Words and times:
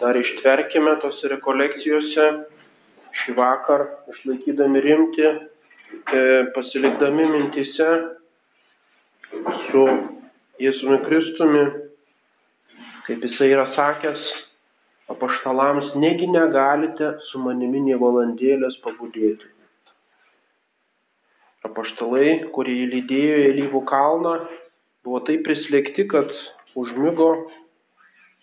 dar 0.00 0.16
ištverkime 0.16 0.94
tose 1.02 1.30
rekolekcijose 1.32 2.26
šį 3.22 3.34
vakar, 3.38 3.86
išlaikydami 4.14 4.82
rimti, 4.84 5.26
e, 5.28 6.22
pasilikdami 6.54 7.26
mintise 7.32 7.88
su 9.68 9.84
Jėzumi 10.62 10.98
Kristumi, 11.06 11.64
kaip 13.06 13.24
jisai 13.26 13.50
yra 13.54 13.68
sakęs 13.76 14.24
apaštalams, 15.12 15.94
negi 15.96 16.28
negalite 16.30 17.14
su 17.30 17.40
manimi 17.42 17.80
nie 17.86 17.96
valandėlės 17.98 18.76
pabudėti. 18.84 19.54
Apaštalai, 21.68 22.50
kurie 22.54 22.74
įlydėjo 22.84 23.38
į 23.48 23.54
Lyvų 23.62 23.82
kalną, 23.88 24.34
buvo 25.04 25.22
taip 25.26 25.42
prislėgti, 25.46 26.06
kad 26.10 26.30
užmygo, 26.78 27.30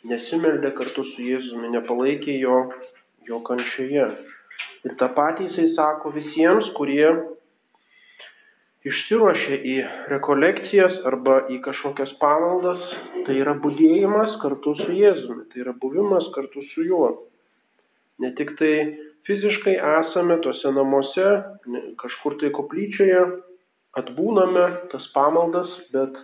nesimeldė 0.10 0.72
kartu 0.78 1.06
su 1.12 1.26
Jėzumi, 1.26 1.72
nepalaikė 1.76 2.38
jo, 2.40 2.60
jo 3.28 3.42
kančioje. 3.48 4.10
Ir 4.86 4.94
tą 5.00 5.10
patį 5.18 5.50
jisai 5.50 5.72
sako 5.78 6.12
visiems, 6.14 6.70
kurie 6.78 7.08
išsiruošia 8.86 9.58
į 9.66 9.76
rekolekcijas 10.12 11.00
arba 11.10 11.40
į 11.50 11.58
kažkokias 11.66 12.12
pamaldas, 12.22 12.84
tai 13.26 13.40
yra 13.42 13.56
būdėjimas 13.64 14.38
kartu 14.44 14.76
su 14.84 14.92
Jėzumi, 14.94 15.48
tai 15.50 15.64
yra 15.66 15.74
buvimas 15.82 16.30
kartu 16.36 16.62
su 16.74 16.86
juo. 16.86 17.10
Ne 18.22 18.32
tik 18.38 18.54
tai 18.60 18.76
fiziškai 19.28 19.74
esame 19.76 20.38
tuose 20.46 20.72
namuose, 20.76 21.32
kažkur 22.02 22.38
tai 22.42 22.54
koplyčioje, 22.54 23.26
atbūname 23.98 24.68
tas 24.92 25.10
pamaldas, 25.16 25.72
bet 25.96 26.16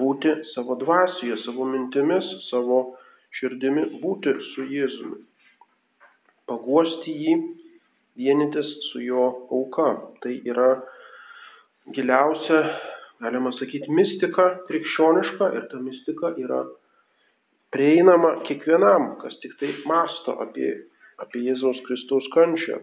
būti 0.00 0.32
savo 0.54 0.74
dvasioje, 0.80 1.38
savo 1.44 1.68
mintimis, 1.68 2.26
savo 2.48 2.80
širdimi, 3.38 3.86
būti 4.02 4.34
su 4.50 4.66
Jėzumi. 4.70 5.20
Paguosti 6.50 7.14
jį, 7.14 7.34
vienytis 8.18 8.70
su 8.90 9.02
jo 9.04 9.26
auka. 9.54 9.90
Tai 10.22 10.34
yra 10.52 10.70
giliausia, 11.94 12.60
galima 13.22 13.54
sakyti, 13.58 13.92
mistika 13.94 14.50
krikščioniška 14.68 15.50
ir 15.56 15.66
ta 15.70 15.82
mistika 15.82 16.34
yra 16.42 16.64
prieinama 17.70 18.40
kiekvienam, 18.48 19.14
kas 19.22 19.36
tik 19.44 19.54
tai 19.60 19.76
masto 19.86 20.34
apie 20.42 20.72
apie 21.20 21.44
Jėzaus 21.44 21.80
Kristaus 21.86 22.26
kančią. 22.34 22.80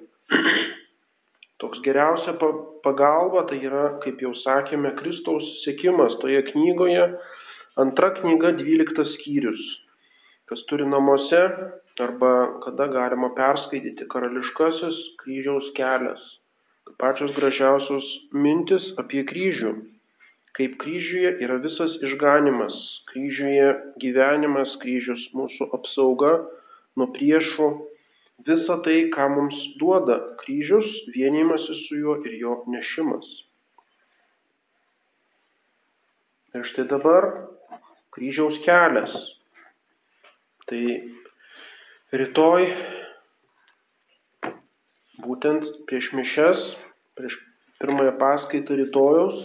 Toks 1.61 1.81
geriausia 1.85 2.35
pagalba 2.85 3.47
tai 3.49 3.57
yra, 3.65 3.97
kaip 4.03 4.21
jau 4.21 4.33
sakėme, 4.43 4.93
Kristaus 4.99 5.45
sėkimas 5.63 6.19
toje 6.21 6.43
knygoje, 6.51 7.07
antra 7.81 8.11
knyga, 8.19 8.53
dvyliktas 8.59 9.09
skyrius. 9.15 9.63
Kas 10.47 10.63
turi 10.69 10.85
namuose 10.87 11.41
arba 11.99 12.31
kada 12.63 12.87
galima 12.87 13.29
perskaityti 13.35 14.07
karališkasis 14.13 14.97
kryžiaus 15.21 15.69
kelias. 15.75 16.23
Pačios 17.01 17.33
gražiausios 17.35 18.07
mintis 18.31 18.85
apie 19.01 19.25
kryžių. 19.27 19.73
Kaip 20.57 20.77
kryžiuje 20.81 21.33
yra 21.45 21.59
visas 21.61 21.97
išganimas, 22.01 22.73
kryžiuje 23.11 23.67
gyvenimas, 24.01 24.71
kryžius 24.81 25.27
mūsų 25.37 25.67
apsauga 25.77 26.31
nuo 26.97 27.09
priešų 27.13 27.67
visa 28.47 28.79
tai, 28.85 28.97
ką 29.13 29.27
mums 29.35 29.57
duoda 29.81 30.17
kryžius, 30.41 30.87
vienimasis 31.13 31.83
su 31.89 31.99
juo 32.01 32.17
ir 32.25 32.39
jo 32.41 32.55
nešimas. 32.73 33.27
Ir 36.57 36.65
štai 36.71 36.87
dabar 36.89 37.29
kryžiaus 38.15 38.57
kelias. 38.65 39.13
Tai 40.67 40.81
rytoj, 42.19 42.63
būtent 45.23 45.67
prieš 45.87 46.09
mišes, 46.17 46.63
prieš 47.15 47.37
pirmąją 47.81 48.17
paskaitą 48.19 48.75
rytojaus, 48.79 49.37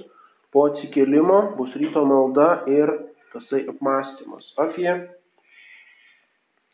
po 0.53 0.67
atsikėlimo 0.71 1.39
bus 1.57 1.75
ryto 1.81 2.03
malda 2.09 2.49
ir 2.69 2.91
tasai 3.33 3.63
apmąstymas 3.71 4.49
apie 4.61 4.91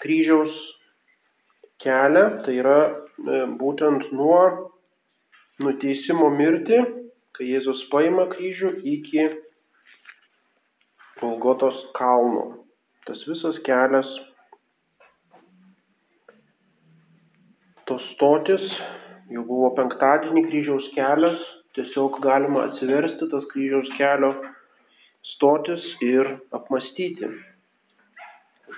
kryžiaus 0.02 0.54
kelią, 1.82 2.24
tai 2.46 2.56
yra 2.58 2.78
e, 2.86 3.42
būtent 3.60 4.08
nuo 4.14 4.40
nuteisimo 5.62 6.30
mirti, 6.34 6.78
kai 7.36 7.50
Jėzus 7.52 7.84
paima 7.92 8.26
kryžių 8.32 8.72
iki 8.94 9.28
Golgotos 11.18 11.78
kalno. 11.98 12.64
Tas 13.06 13.22
visas 13.26 13.58
kelias, 13.66 14.08
tos 17.88 18.04
stotis, 18.14 18.64
jau 19.32 19.44
buvo 19.48 19.72
penktadienį 19.78 20.44
kryžiaus 20.50 20.86
kelias, 20.94 21.40
tiesiog 21.76 22.20
galima 22.24 22.68
atsiversti 22.68 23.28
tas 23.32 23.44
kryžiaus 23.52 23.90
kelio 23.98 24.32
stotis 25.34 25.84
ir 26.04 26.36
apmastyti. 26.52 27.28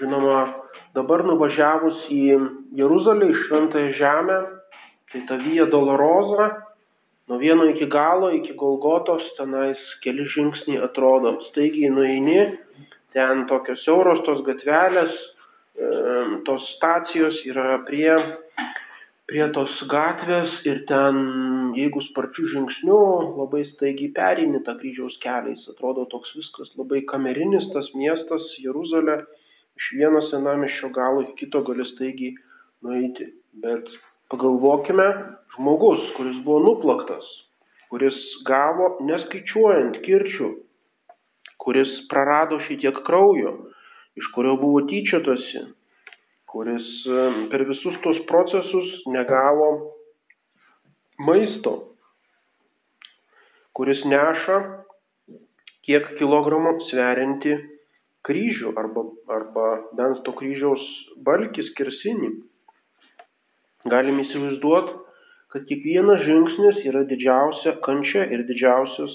Žinoma, 0.01 0.41
Dabar 0.91 1.23
nuvažiavus 1.23 2.01
į 2.11 2.25
Jeruzalę, 2.75 3.29
į 3.31 3.35
Šventąją 3.45 3.91
Žemę, 3.95 4.39
tai 5.13 5.21
ta 5.29 5.37
Vija 5.39 5.69
Doloroza, 5.71 6.49
nuo 7.31 7.39
vieno 7.39 7.69
iki 7.71 7.87
galo, 7.87 8.33
iki 8.35 8.57
Golgotos, 8.59 9.23
tenais 9.37 9.79
keli 10.03 10.27
žingsniai 10.35 10.81
atrodo 10.83 11.37
staigiai 11.47 11.93
nueini, 11.95 12.41
ten 13.15 13.45
tokios 13.47 13.85
siauros 13.85 14.25
tos 14.27 14.43
gatvelės, 14.49 15.15
tos 16.49 16.67
stacijos 16.75 17.39
yra 17.47 17.79
prie, 17.87 18.19
prie 19.31 19.47
tos 19.55 19.71
gatvės 19.91 20.51
ir 20.67 20.83
ten, 20.91 21.19
jeigu 21.79 22.03
sparčių 22.09 22.49
žingsnių, 22.51 23.03
labai 23.39 23.63
staigiai 23.69 24.11
perini 24.17 24.59
tą 24.67 24.75
kryžiaus 24.81 25.15
keliais. 25.23 25.63
Atrodo 25.71 26.09
toks 26.11 26.33
viskas 26.35 26.73
labai 26.81 27.05
kamerinis 27.07 27.69
tas 27.75 27.87
miestas 27.95 28.49
Jeruzalė 28.59 29.21
iš 29.79 29.91
vieno 30.01 30.25
senamiesčio 30.29 30.91
galo 30.97 31.23
iki 31.29 31.45
kito 31.45 31.63
gali 31.69 31.87
staigiai 31.93 32.35
nueiti. 32.83 33.31
Bet 33.63 33.87
pagalvokime, 34.35 35.07
žmogus, 35.55 36.03
kuris 36.19 36.43
buvo 36.43 36.59
nuplaktas, 36.67 37.27
kuris 37.93 38.19
gavo 38.51 38.97
neskaičiuojant 39.07 40.03
kirčių, 40.05 40.51
kuris 41.63 41.93
prarado 42.11 42.59
šitiek 42.67 42.99
kraujo, 43.07 43.55
iš 44.19 44.27
kurio 44.35 44.59
buvo 44.59 44.83
tyčiotasi, 44.91 45.69
kuris 46.51 46.87
per 47.51 47.65
visus 47.69 47.97
tos 48.05 48.19
procesus 48.27 48.89
negavo 49.15 49.71
maisto, 51.23 51.75
kuris 53.77 54.03
neša 54.13 54.57
kiek 55.87 56.09
kilogramų 56.19 56.75
sverianti 56.89 57.55
kryžių 58.27 58.75
arba, 58.81 59.05
arba 59.33 59.67
bent 59.97 60.25
to 60.27 60.35
kryžiaus 60.37 60.83
balkį 61.27 61.65
skersinį. 61.71 62.33
Galim 63.91 64.19
įsivaizduoti, 64.25 64.97
kad 65.55 65.65
kiekvienas 65.71 66.25
žingsnis 66.27 66.83
yra 66.91 67.05
didžiausia 67.09 67.79
kančia 67.87 68.27
ir 68.35 68.45
didžiausias 68.51 69.15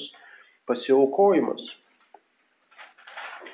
pasiaukojimas. 0.67 1.61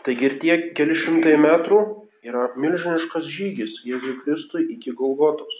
Taigi 0.05 0.29
ir 0.29 0.37
tie 0.41 0.55
keli 0.77 0.95
šimtai 1.03 1.35
metrų 1.41 1.81
yra 2.25 2.51
milžiniškas 2.59 3.27
žygis 3.35 3.81
Jėzui 3.87 4.17
Kristui 4.25 4.67
iki 4.75 4.93
Golgotos. 4.97 5.57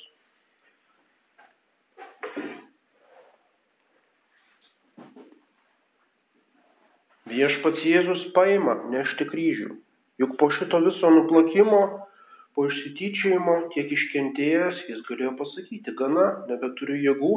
Viešpats 7.31 7.83
Jėzus 7.88 8.27
paima 8.35 8.75
nešti 8.91 9.25
kryžių. 9.31 9.71
Juk 10.21 10.35
po 10.38 10.51
šito 10.53 10.81
viso 10.83 11.09
nuplakimo, 11.16 11.81
po 12.53 12.66
išsityčiojimo, 12.67 13.53
tiek 13.74 13.94
iškentėjęs, 13.95 14.81
jis 14.89 15.00
galėjo 15.07 15.31
pasakyti, 15.39 15.94
gana, 15.97 16.25
nebeturiu 16.50 17.00
jėgų, 17.00 17.36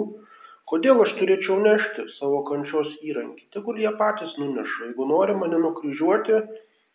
kodėl 0.69 1.01
aš 1.05 1.15
turėčiau 1.21 1.61
nešti 1.63 2.09
savo 2.19 2.43
kančios 2.49 2.91
įrankį. 3.07 3.47
Tegul 3.55 3.79
jie 3.81 3.93
patys 4.01 4.35
nuneša, 4.41 4.91
jeigu 4.91 5.07
nori 5.09 5.39
mane 5.39 5.63
nukryžiuoti, 5.63 6.43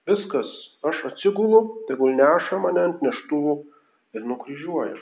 viskas, 0.10 0.50
aš 0.90 1.06
atsigulu, 1.12 1.62
tegul 1.88 2.16
neša 2.18 2.60
mane 2.62 2.86
ant 2.90 3.06
neštuvų 3.06 3.56
ir 4.18 4.26
nukryžiuoja. 4.26 4.98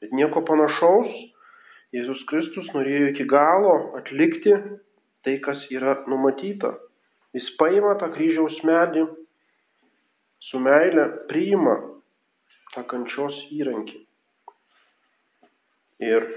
Bet 0.00 0.14
nieko 0.16 0.42
panašaus, 0.48 1.10
Jėzus 1.94 2.20
Kristus 2.30 2.68
norėjo 2.70 3.10
iki 3.10 3.26
galo 3.26 3.72
atlikti 3.98 4.52
tai, 5.26 5.38
kas 5.42 5.64
yra 5.74 5.96
numatyta. 6.10 6.76
Jis 7.34 7.48
paima 7.58 7.96
tą 7.98 8.10
kryžiaus 8.14 8.60
medį, 8.66 9.08
su 10.50 10.60
meile 10.62 11.06
priima 11.30 11.76
tą 12.74 12.84
kančios 12.90 13.36
įrankį. 13.54 13.98
Ir 16.06 16.28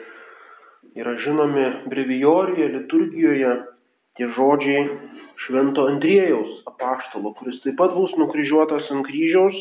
yra 1.00 1.14
žinomi 1.24 1.68
brevijorijoje, 1.90 2.72
liturgijoje 2.78 3.54
tie 4.18 4.30
žodžiai 4.38 4.88
Švento 5.44 5.88
Andriejaus 5.90 6.60
apaštalo, 6.70 7.34
kuris 7.40 7.62
taip 7.64 7.80
pat 7.80 7.96
bus 7.98 8.14
nukryžiuotas 8.20 8.92
ant 8.94 9.08
kryžiaus 9.08 9.58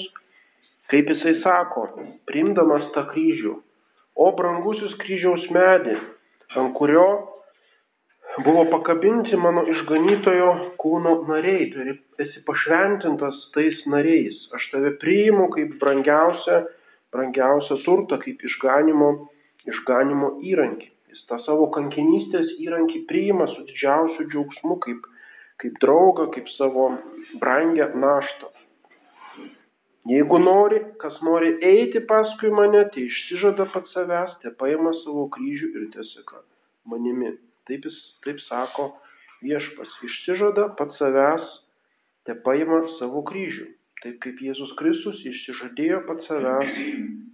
Kaip 0.93 1.09
jisai 1.09 1.39
sako, 1.41 1.87
priimdamas 2.29 2.83
tą 2.93 3.07
kryžių, 3.09 3.53
o 4.21 4.27
brangusis 4.37 4.93
kryžiaus 5.01 5.47
medį, 5.57 5.95
ant 6.61 6.75
kurio 6.77 7.07
buvo 8.45 8.67
pakabinti 8.75 9.39
mano 9.41 9.63
išganytojo 9.73 10.51
kūno 10.83 11.15
nariai, 11.31 11.71
turi 11.73 11.95
esi 12.21 12.43
pašventintas 12.45 13.39
tais 13.57 13.81
nariais. 13.95 14.37
Aš 14.59 14.69
tave 14.75 14.93
priimu 15.01 15.49
kaip 15.57 15.79
brangiausią, 15.81 16.61
brangiausią 17.17 17.81
turtą, 17.87 18.21
kaip 18.27 18.45
išganimo, 18.51 19.09
išganimo 19.73 20.35
įrankį. 20.53 20.93
Jis 21.13 21.27
tą 21.29 21.37
savo 21.45 21.67
kankinystės 21.75 22.55
įrankį 22.65 23.03
priima 23.11 23.45
su 23.51 23.67
didžiausiu 23.69 24.25
džiaugsmu, 24.33 24.79
kaip, 24.85 25.09
kaip 25.61 25.75
draugą, 25.85 26.31
kaip 26.33 26.49
savo 26.57 26.87
brangę 27.43 27.91
naštą. 28.05 28.49
Jeigu 30.09 30.39
nori, 30.43 30.81
kas 31.03 31.19
nori 31.23 31.53
eiti 31.69 32.01
paskui 32.09 32.49
mane, 32.51 32.81
tai 32.95 33.05
išsižada 33.11 33.69
pats 33.75 33.93
savęs, 33.95 34.33
te 34.43 34.51
paima 34.63 34.95
savo 35.03 35.29
kryžių 35.37 35.69
ir 35.77 35.85
tiesika 35.93 36.41
manimi. 36.91 37.37
Taip 37.69 37.85
jis, 37.87 38.01
taip 38.25 38.41
sako 38.49 38.89
viešpas, 39.45 39.93
išsižada 40.09 40.73
pats 40.81 40.99
savęs, 40.99 41.45
te 42.27 42.35
paima 42.49 42.81
savo 42.97 43.23
kryžių. 43.29 43.69
Taip 44.03 44.19
kaip 44.25 44.41
Jėzus 44.43 44.73
Kristus 44.81 45.21
išsižadėjo 45.29 46.03
pats 46.09 46.27
savęs 46.33 46.75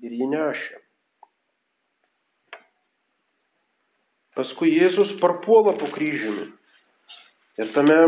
ir 0.04 0.20
jį 0.20 0.28
nešė. 0.34 0.82
Paskui 4.38 4.70
Jėzus 4.76 5.17
parpuola 5.19 5.75
po 5.81 5.90
kryžiumi. 5.90 6.46
Ir 7.58 7.70
tame, 7.75 7.99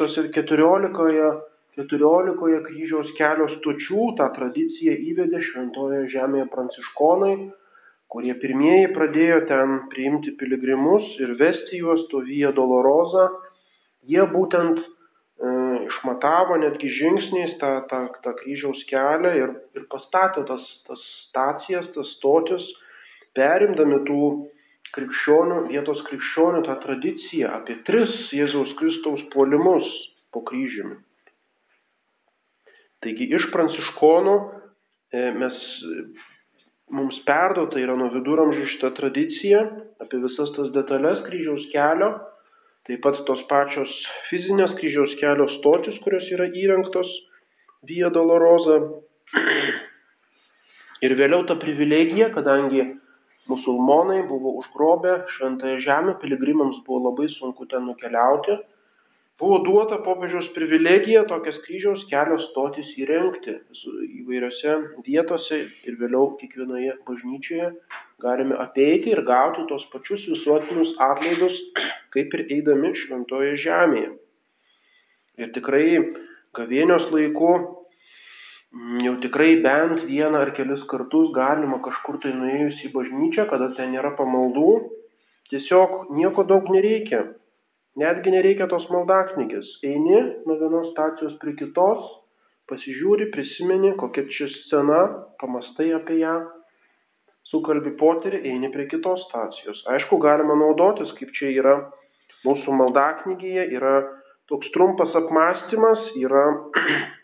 tose 0.00 0.30
keturiolikoje 0.32 1.30
keturiolikoje 1.78 2.60
kryžiaus 2.66 3.10
kelio 3.18 3.48
stočių 3.56 4.06
tą 4.18 4.28
tradiciją 4.36 4.94
įvedė 5.12 5.40
šventojoje 5.46 6.08
žemėje 6.14 6.46
pranciškonai, 6.54 7.34
kurie 8.10 8.34
pirmieji 8.42 8.90
pradėjo 8.96 9.42
ten 9.50 9.76
priimti 9.92 10.34
piligrimus 10.40 11.06
ir 11.22 11.36
vesti 11.40 11.82
juos 11.82 12.06
to 12.10 12.24
Via 12.26 12.50
Dolorosa. 12.56 13.28
Jie 14.10 14.24
būtent 14.32 14.80
e, 14.80 14.86
išmatavo 15.86 16.58
netgi 16.64 16.90
žingsniais 16.98 17.56
tą, 17.62 17.72
tą, 17.92 18.00
tą 18.24 18.34
kryžiaus 18.40 18.82
kelią 18.90 19.34
ir, 19.38 19.52
ir 19.78 19.86
pastatė 19.92 20.46
tas, 20.48 20.64
tas 20.88 21.04
stacijas, 21.28 21.86
tas 21.94 22.10
stotis, 22.16 22.64
perimdami 23.38 24.00
tų 24.08 24.24
krikščionių, 24.96 25.60
vietos 25.70 26.00
krikščionių 26.08 26.64
tą 26.66 26.76
tradiciją 26.84 27.52
apie 27.60 27.78
tris 27.86 28.12
Jėzaus 28.34 28.72
Kristaus 28.80 29.22
puolimus 29.34 29.86
po 30.34 30.42
kryžiumi. 30.46 30.98
Taigi 33.04 33.30
iš 33.36 33.46
pranciškonų 33.54 34.34
e, 35.16 35.22
mes, 35.40 35.60
mums 36.92 37.20
perduota 37.28 37.80
yra 37.80 37.96
nuo 37.96 38.10
viduramžių 38.12 38.66
šitą 38.74 38.92
tradiciją 38.98 39.62
apie 40.04 40.20
visas 40.20 40.52
tas 40.56 40.70
detalės 40.74 41.22
kryžiaus 41.26 41.66
kelio, 41.72 42.10
taip 42.88 43.02
pat 43.04 43.20
tos 43.28 43.42
pačios 43.50 43.90
fizinės 44.28 44.72
kryžiaus 44.78 45.16
kelio 45.20 45.48
stotis, 45.58 45.98
kurios 46.04 46.28
yra 46.34 46.48
įrengtos 46.50 47.10
Via 47.88 48.10
Dolorosa. 48.12 48.74
Ir 51.00 51.14
vėliau 51.16 51.46
ta 51.48 51.54
privilegija, 51.56 52.26
kadangi 52.34 52.82
musulmonai 53.48 54.22
buvo 54.28 54.52
užgrobę 54.60 55.24
šventąją 55.36 55.80
žemę, 55.86 56.14
piligrimams 56.20 56.82
buvo 56.86 57.10
labai 57.10 57.28
sunku 57.38 57.66
ten 57.66 57.86
nukeliauti, 57.88 58.58
buvo 59.40 59.58
duota 59.64 59.98
popiežiaus 60.04 60.50
privilegija 60.56 61.24
tokias 61.30 61.56
kryžiaus 61.64 62.04
kelio 62.10 62.38
stotis 62.50 62.90
įrengti 63.00 63.56
įvairiose 64.20 64.76
vietose 65.06 65.62
ir 65.88 65.96
vėliau 66.02 66.34
kiekvienoje 66.40 66.98
bažnyčioje 67.08 67.72
galime 68.20 68.56
apeiti 68.60 69.14
ir 69.14 69.22
gauti 69.24 69.64
tos 69.68 69.84
pačius 69.92 70.26
visuotinius 70.28 70.92
atlaidus, 71.00 71.56
kaip 72.14 72.34
ir 72.36 72.46
eidami 72.56 72.92
šventoje 73.04 73.56
žemėje. 73.64 74.10
Ir 75.40 75.52
tikrai 75.56 75.86
gavėnios 76.56 77.08
laiku 77.14 77.54
jau 79.04 79.16
tikrai 79.24 79.56
bent 79.64 80.06
vieną 80.06 80.44
ar 80.44 80.54
kelis 80.54 80.82
kartus 80.92 81.32
galima 81.34 81.80
kažkur 81.82 82.20
tai 82.22 82.32
nuėjus 82.36 82.84
į 82.86 82.92
bažnyčią, 82.94 83.48
kada 83.50 83.72
ten 83.76 83.94
nėra 83.96 84.14
pamaldų, 84.18 84.72
tiesiog 85.50 86.12
nieko 86.14 86.46
daug 86.46 86.70
nereikia 86.70 87.24
Netgi 87.98 88.30
nereikia 88.30 88.68
tos 88.70 88.84
maldaknygės. 88.92 89.66
Eini 89.82 90.20
nuo 90.46 90.56
vienos 90.60 90.92
stacijos 90.92 91.34
prie 91.42 91.56
kitos, 91.58 92.04
pasižiūri, 92.70 93.26
prisimeni, 93.34 93.90
kokia 93.98 94.22
čia 94.30 94.46
scena, 94.52 95.00
pamastai 95.42 95.88
apie 95.96 96.20
ją, 96.20 96.36
sukalbi 97.50 97.96
poterį, 97.98 98.44
eini 98.52 98.70
prie 98.70 98.86
kitos 98.92 99.24
stacijos. 99.26 99.82
Aišku, 99.96 100.20
galima 100.22 100.54
naudotis, 100.60 101.10
kaip 101.18 101.34
čia 101.34 101.50
yra 101.56 101.74
mūsų 102.46 102.76
maldaknygėje, 102.78 103.66
yra 103.74 103.96
toks 104.48 104.70
trumpas 104.76 105.10
apmąstymas, 105.18 106.06
yra 106.22 106.46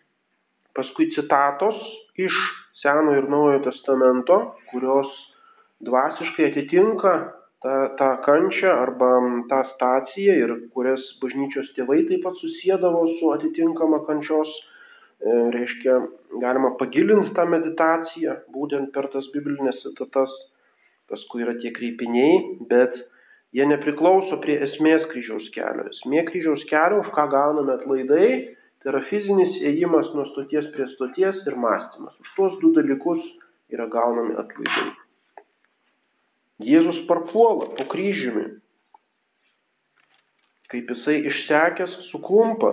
paskui 0.77 1.11
citatos 1.17 1.81
iš 2.21 2.37
Senojo 2.83 3.23
ir 3.23 3.31
Naujojo 3.33 3.63
testamento, 3.65 4.37
kurios 4.71 5.09
dvasiškai 5.87 6.51
atitinka 6.51 7.13
tą, 7.65 7.75
tą 7.99 8.11
kančią 8.27 8.71
arba 8.85 9.11
tą 9.51 9.63
staciją 9.75 10.37
ir 10.43 10.55
kurias 10.75 11.03
bažnyčios 11.23 11.73
tėvai 11.77 12.03
taip 12.09 12.25
pat 12.27 12.37
susėdavo 12.43 13.03
su 13.19 13.33
atitinkama 13.35 14.03
kančios, 14.09 14.53
e, 15.21 15.33
reiškia, 15.57 15.99
galima 16.43 16.75
pagilinti 16.81 17.35
tą 17.37 17.49
meditaciją 17.49 18.39
būtent 18.55 18.93
per 18.95 19.09
tas 19.15 19.27
biblinės 19.35 19.81
citatas, 19.83 20.33
paskui 21.11 21.45
yra 21.47 21.57
tie 21.63 21.73
kreipiniai, 21.73 22.39
bet 22.71 22.95
jie 23.57 23.67
nepriklauso 23.67 24.41
prie 24.43 24.59
esmės 24.69 25.07
kryžiaus 25.13 25.49
kelio. 25.55 25.87
Esmė 25.95 26.27
kryžiaus 26.29 26.65
kelio, 26.71 27.01
už 27.05 27.13
ką 27.17 27.29
gauname 27.33 27.77
atlaidai, 27.79 28.31
tai 28.87 28.93
yra 28.95 29.01
fizinis 29.11 29.57
ėjimas 29.67 30.13
nuo 30.15 30.29
stoties 30.29 30.69
prie 30.71 30.85
stoties 30.93 31.41
ir 31.43 31.57
mąstymas. 31.59 32.15
Už 32.23 32.29
tuos 32.37 32.53
du 32.61 32.69
dalykus 32.71 33.19
yra 33.75 33.89
gaunami 33.91 34.37
atlaidai. 34.39 34.93
Jėzus 36.63 37.01
parpuola 37.09 37.67
po 37.75 37.89
kryžiumi, 37.91 38.45
kaip 40.71 40.93
jisai 40.95 41.17
išsekęs 41.33 41.99
suklumpa. 42.13 42.71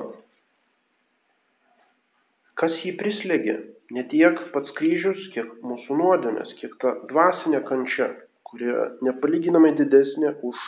Kas 2.61 2.77
jį 2.85 2.93
prislėgė? 3.01 3.57
Ne 3.97 4.05
tiek 4.13 4.37
pats 4.53 4.69
kryžius, 4.77 5.31
kiek 5.33 5.49
mūsų 5.65 5.97
nuodėmės, 5.97 6.53
kiek 6.61 6.77
ta 6.83 6.93
dvasinė 7.09 7.65
kančia, 7.65 8.11
kuri 8.45 8.69
nepalyginamai 9.09 9.73
didesnė 9.81 10.37
už 10.45 10.61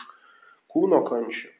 kūno 0.73 1.05
kančią. 1.05 1.54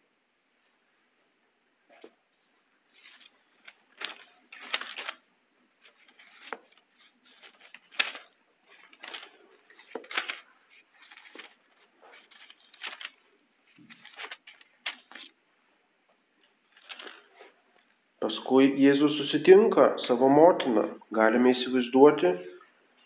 Paskui 18.25 18.71
Jėzus 18.81 19.19
susitinka 19.19 19.83
savo 20.07 20.25
motiną. 20.33 20.87
Galime 21.13 21.51
įsivaizduoti, 21.53 22.31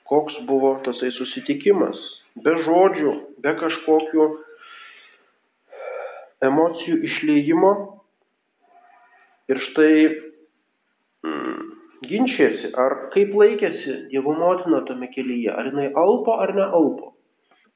koks 0.07 0.37
buvo 0.47 0.69
tasai 0.85 1.09
susitikimas. 1.11 1.97
Be 2.45 2.53
žodžių, 2.63 3.11
be 3.43 3.51
kažkokių 3.59 4.27
emocijų 6.47 6.99
išleidimo. 7.09 7.71
Ir 9.51 9.59
štai 9.65 9.91
mm, 11.27 11.67
ginčiasi, 12.07 12.71
ar 12.79 12.95
kaip 13.17 13.35
laikėsi 13.41 13.97
Dievo 14.13 14.37
motina 14.39 14.85
tame 14.87 15.11
kelyje, 15.11 15.51
ar 15.51 15.67
jinai 15.73 15.89
alpo 15.99 16.37
ar 16.45 16.55
nealpo, 16.55 17.11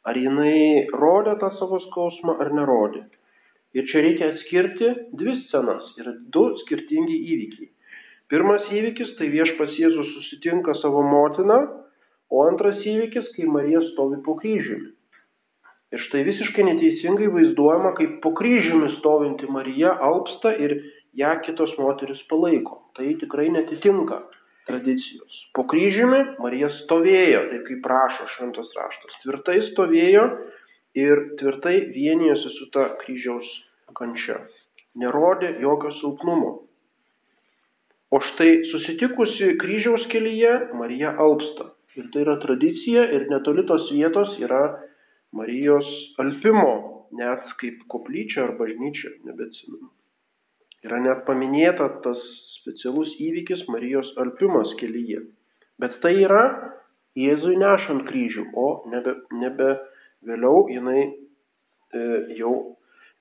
ar 0.07 0.15
jinai 0.15 0.88
rodė 0.95 1.35
tą 1.43 1.51
savo 1.59 1.83
skausmą 1.89 2.39
ar 2.39 2.55
nerodė. 2.55 3.03
Ir 3.73 3.87
čia 3.89 4.03
reikia 4.05 4.33
atskirti 4.33 4.89
dvi 5.17 5.37
scenas 5.45 5.85
ir 5.97 6.11
du 6.33 6.43
skirtingi 6.61 7.15
įvykiai. 7.35 7.69
Pirmas 8.29 8.65
įvykis 8.73 9.15
tai 9.19 9.29
viešpas 9.33 9.73
Jėzus 9.77 10.11
susitinka 10.15 10.75
savo 10.81 11.01
motiną, 11.05 11.59
o 12.33 12.43
antras 12.47 12.81
įvykis, 12.81 13.31
kai 13.35 13.49
Marija 13.49 13.81
stovi 13.91 14.21
po 14.25 14.37
kryžiumi. 14.39 14.93
Ir 15.93 16.01
štai 16.07 16.23
visiškai 16.25 16.65
neteisingai 16.65 17.27
vaizduojama, 17.33 17.91
kaip 17.99 18.15
po 18.23 18.31
kryžiumi 18.37 18.95
stovinti 18.95 19.49
Marija 19.53 19.91
alpsta 20.01 20.55
ir 20.57 20.79
ją 21.17 21.33
kitos 21.45 21.75
moteris 21.77 22.23
palaiko. 22.31 22.79
Tai 22.97 23.11
tikrai 23.21 23.51
netitinka 23.53 24.23
tradicijos. 24.65 25.35
Po 25.53 25.67
kryžiumi 25.69 26.23
Marija 26.41 26.71
stovėjo, 26.79 27.43
taip 27.51 27.67
kaip 27.67 27.83
prašo 27.85 28.25
šventas 28.37 28.73
raštas. 28.79 29.19
Tvirtai 29.25 29.59
stovėjo 29.69 30.25
ir 30.97 31.23
tvirtai 31.39 31.77
vienijosi 31.93 32.53
su 32.57 32.69
ta 32.73 32.89
kryžiaus 33.01 33.50
kančia. 33.97 34.39
Nerodė 35.00 35.55
jokio 35.62 35.91
silpnumo. 36.00 36.51
O 38.13 38.19
štai 38.21 38.51
susitikusi 38.69 39.55
kryžiaus 39.62 40.05
kelyje 40.12 40.53
Marija 40.77 41.15
alpsta. 41.17 41.71
Ir 41.97 42.09
tai 42.13 42.21
yra 42.25 42.38
tradicija 42.41 43.07
ir 43.15 43.25
netoli 43.29 43.65
tos 43.69 43.89
vietos 43.93 44.35
yra 44.41 44.62
Marijos 45.33 45.89
alpimo, 46.21 46.73
net 47.17 47.50
kaip 47.57 47.81
koplyčia 47.89 48.43
ar 48.45 48.53
bažnyčia, 48.59 49.15
nebeatsimenu. 49.25 49.89
Yra 50.85 51.00
net 51.01 51.23
paminėta 51.25 51.88
tas 52.05 52.21
specialus 52.59 53.09
įvykis 53.17 53.65
Marijos 53.73 54.12
alpimas 54.21 54.73
kelyje. 54.81 55.23
Bet 55.81 55.97
tai 56.05 56.13
yra 56.21 56.43
Jėzui 57.17 57.57
nešant 57.62 58.07
kryžių, 58.09 58.47
o 58.57 58.67
nebe, 58.89 59.13
nebe 59.38 59.73
vėliau 60.27 60.67
jinai 60.71 61.01
e, 61.03 61.09
jau 62.39 62.53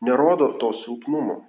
nerodo 0.07 0.53
to 0.63 0.73
silpnumo. 0.83 1.41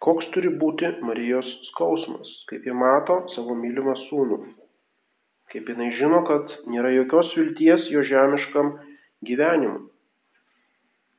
Koks 0.00 0.30
turi 0.32 0.48
būti 0.62 0.88
Marijos 1.04 1.48
skausmas, 1.68 2.28
kaip 2.48 2.64
ji 2.64 2.72
mato 2.72 3.18
savo 3.34 3.52
mylimą 3.56 3.98
sūnų, 4.06 4.38
kaip 5.52 5.68
jinai 5.68 5.90
žino, 5.98 6.22
kad 6.28 6.54
nėra 6.72 6.94
jokios 6.94 7.34
vilties 7.36 7.84
jo 7.92 8.04
žemiškam 8.08 8.78
gyvenimui. 9.28 9.90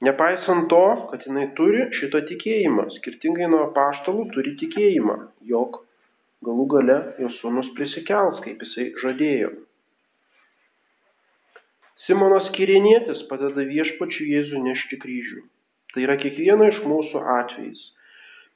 Nepaisant 0.02 0.66
to, 0.74 0.86
kad 1.12 1.28
jinai 1.28 1.52
turi 1.58 1.84
šitą 2.00 2.24
tikėjimą, 2.26 2.88
skirtingai 2.96 3.52
nuo 3.54 3.68
paštalų 3.76 4.32
turi 4.34 4.56
tikėjimą, 4.58 5.18
jog 5.46 5.78
galų 6.46 6.66
gale 6.74 6.96
jos 7.22 7.38
sūnus 7.44 7.70
prisikels, 7.78 8.42
kaip 8.42 8.64
jisai 8.66 8.88
žadėjo. 9.04 9.52
Simonas 12.12 12.50
Kirinėtis 12.52 13.22
padeda 13.30 13.64
viešpačiu 13.64 14.26
Jėzų 14.28 14.58
nešti 14.66 14.98
kryžių. 15.00 15.46
Tai 15.94 16.02
yra 16.04 16.18
kiekvieno 16.20 16.68
iš 16.68 16.82
mūsų 16.84 17.22
atvejais. 17.38 17.80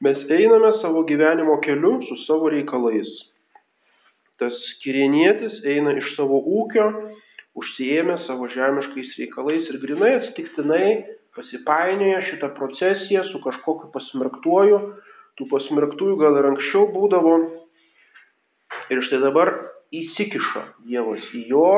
Mes 0.04 0.20
einame 0.28 0.74
savo 0.82 1.06
gyvenimo 1.08 1.56
keliu 1.64 1.94
su 2.04 2.18
savo 2.26 2.52
reikalais. 2.52 3.08
Tas 4.44 4.60
kirinietis 4.84 5.62
eina 5.64 5.96
iš 5.96 6.12
savo 6.18 6.42
ūkio, 6.44 6.90
užsijėmė 7.56 8.20
savo 8.26 8.52
žemiškais 8.52 9.16
reikalais 9.22 9.72
ir 9.72 9.80
grinai 9.86 10.12
atsitiktinai 10.18 10.92
pasipainioja 11.40 12.26
šitą 12.28 12.52
procesiją 12.60 13.24
su 13.32 13.40
kažkokiu 13.40 13.88
pasmerktuoju, 13.96 14.82
tų 15.40 15.48
pasmerktųjų 15.56 16.20
gal 16.20 16.42
ir 16.42 16.52
anksčiau 16.52 16.90
būdavo. 16.92 17.38
Ir 18.92 19.08
štai 19.08 19.24
dabar 19.24 19.56
įsikiša 19.96 20.72
Dievas 20.92 21.24
į 21.40 21.48
jo 21.56 21.72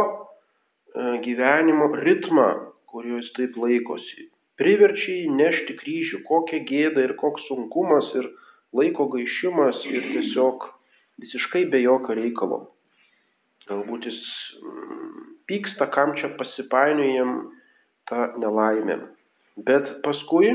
gyvenimo 0.95 1.91
ritmą, 1.99 2.47
kuriuo 2.87 3.21
jis 3.21 3.33
taip 3.35 3.57
laikosi 3.59 4.29
priverčia 4.57 5.21
jį 5.21 5.33
nešti 5.37 5.77
kryžių, 5.79 6.23
kokia 6.27 6.61
gėda 6.67 7.05
ir 7.05 7.15
koks 7.21 7.45
sunkumas 7.49 8.09
ir 8.17 8.29
laiko 8.75 9.07
gaišimas 9.13 9.83
ir 9.89 10.09
tiesiog 10.13 10.65
visiškai 11.21 11.67
be 11.71 11.81
jokio 11.83 12.17
reikalo. 12.17 12.59
Galbūt 13.69 14.07
jis 14.09 14.19
mm, 14.61 15.23
pyksta, 15.49 15.89
kam 15.93 16.15
čia 16.17 16.31
pasipainiojam 16.39 17.35
tą 18.09 18.31
nelaimę. 18.41 18.99
Bet 19.67 19.89
paskui 20.05 20.53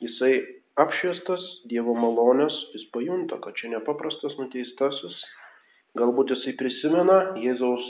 jisai 0.00 0.34
apšviestas 0.80 1.42
Dievo 1.70 1.94
malonės, 1.98 2.54
jis 2.74 2.86
pajunta, 2.94 3.38
kad 3.44 3.58
čia 3.58 3.74
nepaprastas 3.74 4.36
nuteistasis, 4.40 5.18
galbūt 5.98 6.32
jisai 6.34 6.54
prisimena 6.58 7.18
Jėzaus 7.42 7.84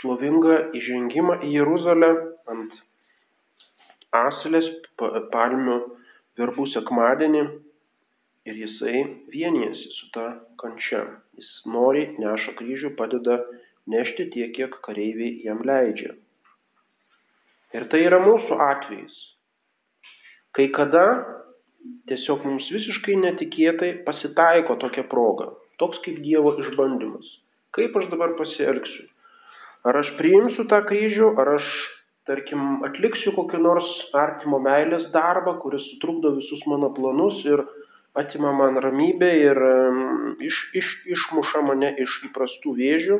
šlovingą 0.00 0.56
įžengimą 0.78 1.40
į 1.46 1.52
Jeruzalę 1.58 2.10
ant 2.52 2.78
asilės 4.16 4.68
palmių 5.32 5.78
verbų 6.38 6.66
sekmadienį 6.72 7.42
ir 8.48 8.58
jisai 8.64 9.02
vienijasi 9.32 9.90
su 9.96 10.08
ta 10.14 10.26
kančia. 10.62 11.04
Jis 11.38 11.50
nori, 11.74 12.06
neša 12.20 12.56
kryžių, 12.58 12.94
padeda 12.98 13.38
nešti 13.92 14.28
tiek, 14.34 14.52
kiek 14.56 14.74
kareiviai 14.86 15.40
jam 15.46 15.62
leidžia. 15.66 16.14
Ir 17.72 17.88
tai 17.92 18.02
yra 18.04 18.18
mūsų 18.20 18.58
atvejais. 18.60 19.14
Kai 20.52 20.68
kada 20.76 21.06
tiesiog 22.10 22.44
mums 22.44 22.68
visiškai 22.74 23.16
netikėtai 23.22 23.92
pasitaiko 24.06 24.76
tokia 24.82 25.06
proga, 25.08 25.48
toks 25.80 26.02
kaip 26.04 26.20
Dievo 26.24 26.52
išbandymas. 26.60 27.24
Kaip 27.72 27.96
aš 27.96 28.10
dabar 28.12 28.36
pasielgsiu? 28.36 29.08
Ar 29.82 29.98
aš 29.98 30.12
priimsiu 30.18 30.68
tą 30.70 30.78
kryžių, 30.86 31.32
ar 31.42 31.56
aš 31.56 31.68
tarkim 32.28 32.84
atliksiu 32.86 33.32
kokį 33.34 33.58
nors 33.64 33.88
artimo 34.14 34.60
meilės 34.62 35.08
darbą, 35.14 35.56
kuris 35.62 35.82
sutrukdo 35.90 36.36
visus 36.36 36.62
mano 36.70 36.92
planus 36.94 37.40
ir 37.48 37.64
atima 38.14 38.52
man 38.54 38.78
ramybę 38.84 39.30
ir 39.40 39.58
iš, 40.46 40.60
iš, 40.78 40.92
išmuša 41.16 41.64
mane 41.66 41.90
iš 42.04 42.14
įprastų 42.28 42.76
vėžių, 42.78 43.18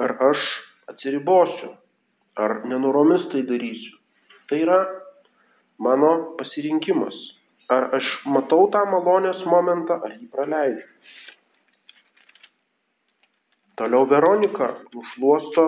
ar 0.00 0.16
aš 0.30 0.46
atsiribosiu, 0.94 1.74
ar 2.40 2.62
nenoromis 2.68 3.28
tai 3.34 3.44
darysiu. 3.48 3.98
Tai 4.48 4.60
yra 4.64 4.80
mano 5.82 6.34
pasirinkimas. 6.40 7.16
Ar 7.72 7.88
aš 7.96 8.08
matau 8.28 8.66
tą 8.72 8.82
malonės 8.88 9.44
momentą, 9.48 10.00
ar 10.04 10.16
jį 10.16 10.26
praleidžiu. 10.32 10.88
Toliau 13.80 14.06
Veronika 14.10 14.74
nušluosto 14.92 15.66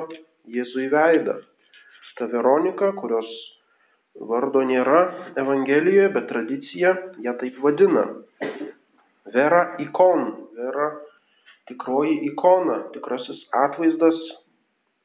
Jėzui 0.53 0.91
veidą 0.93 1.41
ta 2.19 2.27
Veronika, 2.31 2.93
kurios 2.95 3.27
vardo 4.31 4.63
nėra 4.67 5.01
Evangelijoje, 5.41 6.11
bet 6.15 6.29
tradicija 6.31 6.95
ją 7.25 7.35
taip 7.41 7.59
vadina. 7.63 8.05
Vera 9.35 9.65
ikon, 9.83 10.29
vera 10.59 10.91
tikroji 11.71 12.21
ikona, 12.31 12.85
tikrasis 12.95 13.41
atvaizdas, 13.65 14.21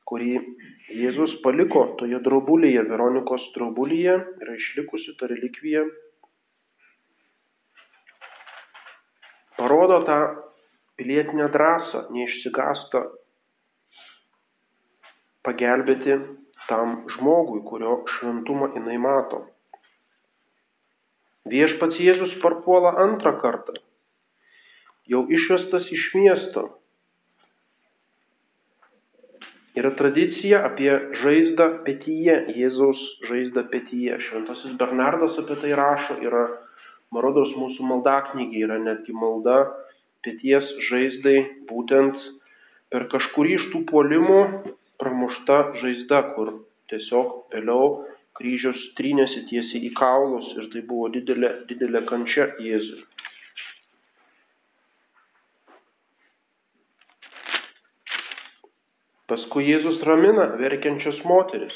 kurį 0.10 0.36
Jėzus 1.00 1.36
paliko 1.44 1.86
toje 2.00 2.20
drobulėje, 2.25 2.84
Veronikos 2.89 3.44
drobulėje, 3.56 4.15
yra 4.44 4.58
išlikusi 4.58 5.15
ta 5.20 5.29
relikvija. 5.29 5.86
Parodo 9.58 10.00
tą 10.08 10.20
pilietinę 11.00 11.48
drąsą, 11.53 12.03
neišsigasta 12.12 13.06
pagelbėti 15.48 16.18
tam 16.68 17.00
žmogui, 17.15 17.63
kurio 17.70 18.01
šventumą 18.18 18.74
jinai 18.75 19.00
mato. 19.01 19.46
Viešpats 21.50 21.98
Jėzus 22.03 22.36
parpuola 22.44 22.91
antrą 23.06 23.34
kartą, 23.41 23.79
jau 25.10 25.24
išvestas 25.32 25.88
iš 25.96 26.10
miesto. 26.20 26.68
Yra 29.79 29.94
tradicija 29.96 30.65
apie 30.68 30.91
žaizdą 31.24 31.70
petyje, 31.86 32.36
Jėzaus 32.60 33.00
žaizdą 33.29 33.63
petyje. 33.72 34.18
Šventasis 34.27 34.75
Bernardas 34.82 35.38
apie 35.39 35.56
tai 35.62 35.72
rašo, 35.79 36.20
yra 36.25 36.44
Marodos 37.15 37.53
mūsų 37.58 37.86
maldaknygė, 37.88 38.65
yra 38.68 38.77
netgi 38.84 39.15
malda 39.15 39.62
peties 40.26 40.68
žaizdai, 40.90 41.38
būtent 41.70 42.18
per 42.94 43.08
kažkurį 43.12 43.56
iš 43.58 43.68
tų 43.74 43.84
puolimų 43.92 44.42
pramušta 45.02 45.60
žaizda, 45.82 46.24
kur 46.36 46.54
tiesiog 46.92 47.54
vėliau 47.54 47.92
kryžius 48.40 48.80
trynėsi 48.98 49.46
tiesiai 49.50 49.90
į 49.90 49.94
kaulus 50.00 50.50
ir 50.58 50.70
tai 50.74 50.84
buvo 50.90 51.10
didelė, 51.14 51.54
didelė 51.70 52.06
kančia 52.10 52.50
Jėzui. 52.64 53.04
Paskui 59.30 59.68
Jėzus 59.68 60.00
ramina 60.08 60.48
verkiančias 60.58 61.20
moteris. 61.30 61.76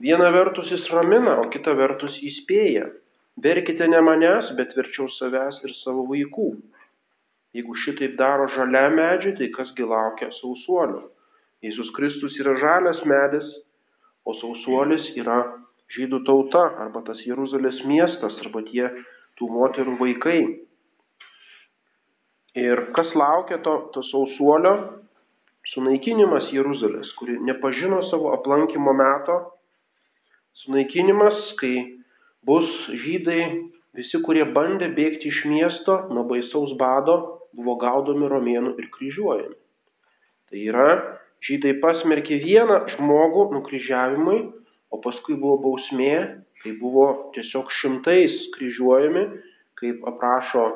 Viena 0.00 0.28
vertus 0.32 0.68
jis 0.70 0.84
ramina, 0.94 1.40
o 1.42 1.48
kita 1.52 1.74
vertus 1.76 2.14
įspėja. 2.22 2.86
Verkite 3.42 3.88
ne 3.90 3.98
manęs, 4.04 4.52
bet 4.58 4.76
verčiau 4.76 5.08
savęs 5.16 5.58
ir 5.66 5.74
savo 5.80 6.06
vaikų. 6.08 6.52
Jeigu 7.56 7.74
šitaip 7.82 8.14
daro 8.18 8.46
žalia 8.54 8.88
medžiai, 8.94 9.34
tai 9.38 9.48
kasgi 9.54 9.86
laukia 9.86 10.30
sausuolių. 10.38 11.02
Jėzus 11.66 11.90
Kristus 11.96 12.36
yra 12.40 12.54
žalias 12.60 13.00
medis, 13.10 13.46
o 14.24 14.36
sausuolis 14.38 15.08
yra 15.18 15.40
žydų 15.96 16.22
tauta 16.28 16.62
arba 16.84 17.02
tas 17.08 17.18
Jeruzalės 17.26 17.80
miestas 17.90 18.38
arba 18.44 18.62
tie 18.68 18.86
tų 19.40 19.50
moterų 19.50 19.96
vaikai. 19.98 20.40
Ir 22.60 22.84
kas 22.94 23.10
laukia 23.18 23.60
to, 23.66 23.76
to 23.94 24.02
sausuolio? 24.10 24.74
Sunaikinimas 25.74 26.48
Jeruzalės, 26.54 27.10
kuri 27.18 27.36
nepažino 27.46 28.00
savo 28.10 28.32
aplankimo 28.34 28.94
meto. 28.96 29.36
Sunaikinimas, 30.64 31.36
kai 31.60 31.74
bus 32.46 32.66
žydai, 33.04 33.42
visi, 33.98 34.20
kurie 34.26 34.44
bandė 34.56 34.90
bėgti 34.96 35.30
iš 35.30 35.44
miesto 35.50 35.96
nuo 36.14 36.26
baisaus 36.30 36.76
bado, 36.80 37.16
buvo 37.56 37.76
gaudomi 37.80 38.28
romėnų 38.30 38.76
ir 38.78 38.88
kryžiuojami. 38.94 39.56
Tai 40.50 40.62
yra 40.72 40.88
žydai 41.46 41.76
pasmerkė 41.82 42.40
vieną 42.44 42.80
žmogų 42.94 43.48
nukryžiavimui, 43.56 44.40
o 44.90 44.98
paskui 45.02 45.36
buvo 45.38 45.58
bausmė, 45.64 46.14
kai 46.62 46.74
buvo 46.80 47.06
tiesiog 47.36 47.70
šimtais 47.80 48.36
kryžiuojami, 48.56 49.24
kaip 49.80 50.02
aprašo 50.10 50.66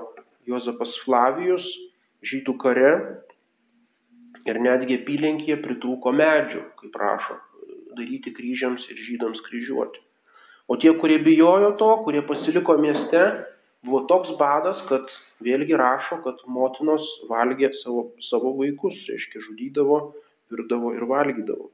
Jozapas 0.49 0.93
Flavijus 1.05 1.65
žydų 2.25 2.55
kare 2.61 2.93
ir 4.49 4.61
netgi 4.61 5.01
apylinkėje 5.01 5.59
pritrūko 5.65 6.13
medžių, 6.17 6.63
kaip 6.81 6.97
rašo, 7.01 7.37
daryti 7.99 8.33
kryžiams 8.37 8.85
ir 8.93 9.01
žydams 9.09 9.41
kryžiuoti. 9.49 10.01
O 10.69 10.79
tie, 10.81 10.95
kurie 11.01 11.19
bijojo 11.21 11.75
to, 11.81 11.91
kurie 12.07 12.23
pasiliko 12.25 12.79
mieste, 12.81 13.23
buvo 13.85 14.05
toks 14.09 14.33
badas, 14.41 14.81
kad 14.89 15.09
vėlgi 15.45 15.77
rašo, 15.77 16.23
kad 16.25 16.41
motinos 16.49 17.05
valgė 17.29 17.71
savo, 17.83 18.07
savo 18.31 18.55
vaikus, 18.61 18.97
reiškia 19.11 19.43
žudydavo, 19.49 19.99
virdavo 20.53 20.95
ir 20.97 21.05
valgydavo. 21.11 21.69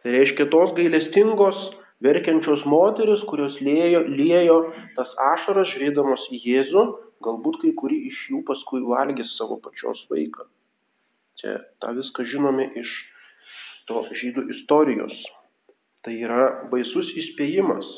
Tai 0.00 0.12
reiškia 0.16 0.48
tos 0.52 0.72
gailestingos, 0.76 1.58
verkiančios 2.04 2.64
moteris, 2.68 3.24
kurios 3.28 3.56
lėjo, 3.64 4.04
lėjo 4.08 4.58
tas 4.96 5.10
ašaras 5.34 5.72
žiūrėdamos 5.74 6.28
į 6.32 6.40
Jėzų, 6.44 6.84
galbūt 7.24 7.60
kai 7.64 7.74
kuri 7.76 8.02
iš 8.08 8.20
jų 8.32 8.44
paskui 8.48 8.80
valgys 8.84 9.32
savo 9.36 9.60
pačios 9.64 10.00
vaiką. 10.12 10.48
Čia 11.40 11.58
tą 11.80 11.92
viską 11.96 12.24
žinome 12.28 12.68
iš 12.80 12.88
to 13.88 14.04
žydų 14.22 14.48
istorijos. 14.56 15.16
Tai 16.06 16.14
yra 16.16 16.44
baisus 16.72 17.10
įspėjimas. 17.22 17.88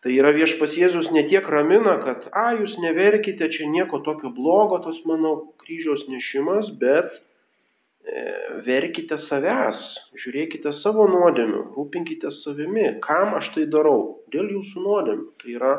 Tai 0.00 0.12
yra 0.16 0.32
viešpas 0.32 0.72
Jėzus 0.78 1.10
ne 1.12 1.26
tiek 1.28 1.44
ramina, 1.52 1.98
kad, 2.04 2.24
a, 2.32 2.54
jūs 2.56 2.72
neverkite, 2.80 3.50
čia 3.52 3.66
nieko 3.68 4.00
tokio 4.06 4.30
blogo, 4.32 4.78
tas 4.86 4.96
mano 5.08 5.34
kryžiaus 5.60 6.06
nešimas, 6.08 6.70
bet 6.80 7.10
e, 7.12 8.22
verkite 8.64 9.18
savęs, 9.26 9.82
žiūrėkite 10.22 10.72
savo 10.80 11.04
nuodėmių, 11.12 11.66
rūpinkite 11.76 12.32
savimi, 12.40 12.86
kam 13.04 13.36
aš 13.42 13.52
tai 13.58 13.66
darau, 13.74 14.22
dėl 14.32 14.48
jūsų 14.56 14.86
nuodėmių. 14.86 15.28
Tai 15.42 15.58
yra 15.58 15.74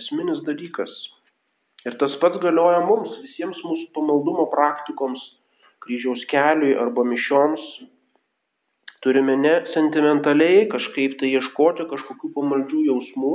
esminis 0.00 0.40
dalykas. 0.48 0.96
Ir 1.86 2.00
tas 2.00 2.16
pats 2.22 2.40
galioja 2.42 2.80
mums, 2.88 3.20
visiems 3.28 3.60
mūsų 3.62 3.92
pamaldumo 3.94 4.48
praktikoms, 4.50 5.20
kryžiaus 5.84 6.24
keliui 6.32 6.72
arba 6.80 7.04
mišioms, 7.06 7.68
Turime 9.06 9.36
ne 9.38 9.54
sentimentaliai 9.70 10.64
kažkaip 10.66 11.12
tai 11.20 11.28
ieškoti 11.38 11.84
kažkokių 11.92 12.32
pamaldžių 12.34 12.80
jausmų, 12.88 13.34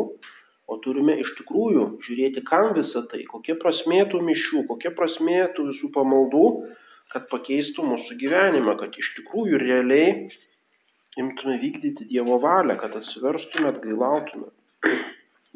o 0.68 0.76
turime 0.84 1.16
iš 1.22 1.30
tikrųjų 1.38 1.86
žiūrėti, 2.04 2.44
kam 2.50 2.74
visa 2.76 3.06
tai, 3.08 3.22
kokie 3.30 3.56
prasmė 3.62 4.02
tų 4.12 4.20
mišių, 4.28 4.66
kokie 4.68 4.92
prasmė 4.98 5.46
tų 5.56 5.70
visų 5.70 5.94
pamaldų, 5.96 6.44
kad 7.16 7.32
pakeistų 7.32 7.88
mūsų 7.88 8.20
gyvenimą, 8.20 8.76
kad 8.84 9.00
iš 9.00 9.14
tikrųjų 9.22 9.64
realiai 9.64 10.12
imtume 11.24 11.56
vykdyti 11.64 12.10
Dievo 12.12 12.42
valią, 12.44 12.76
kad 12.84 13.00
atsiverstume, 13.00 13.72
atgailautume. 13.72 14.52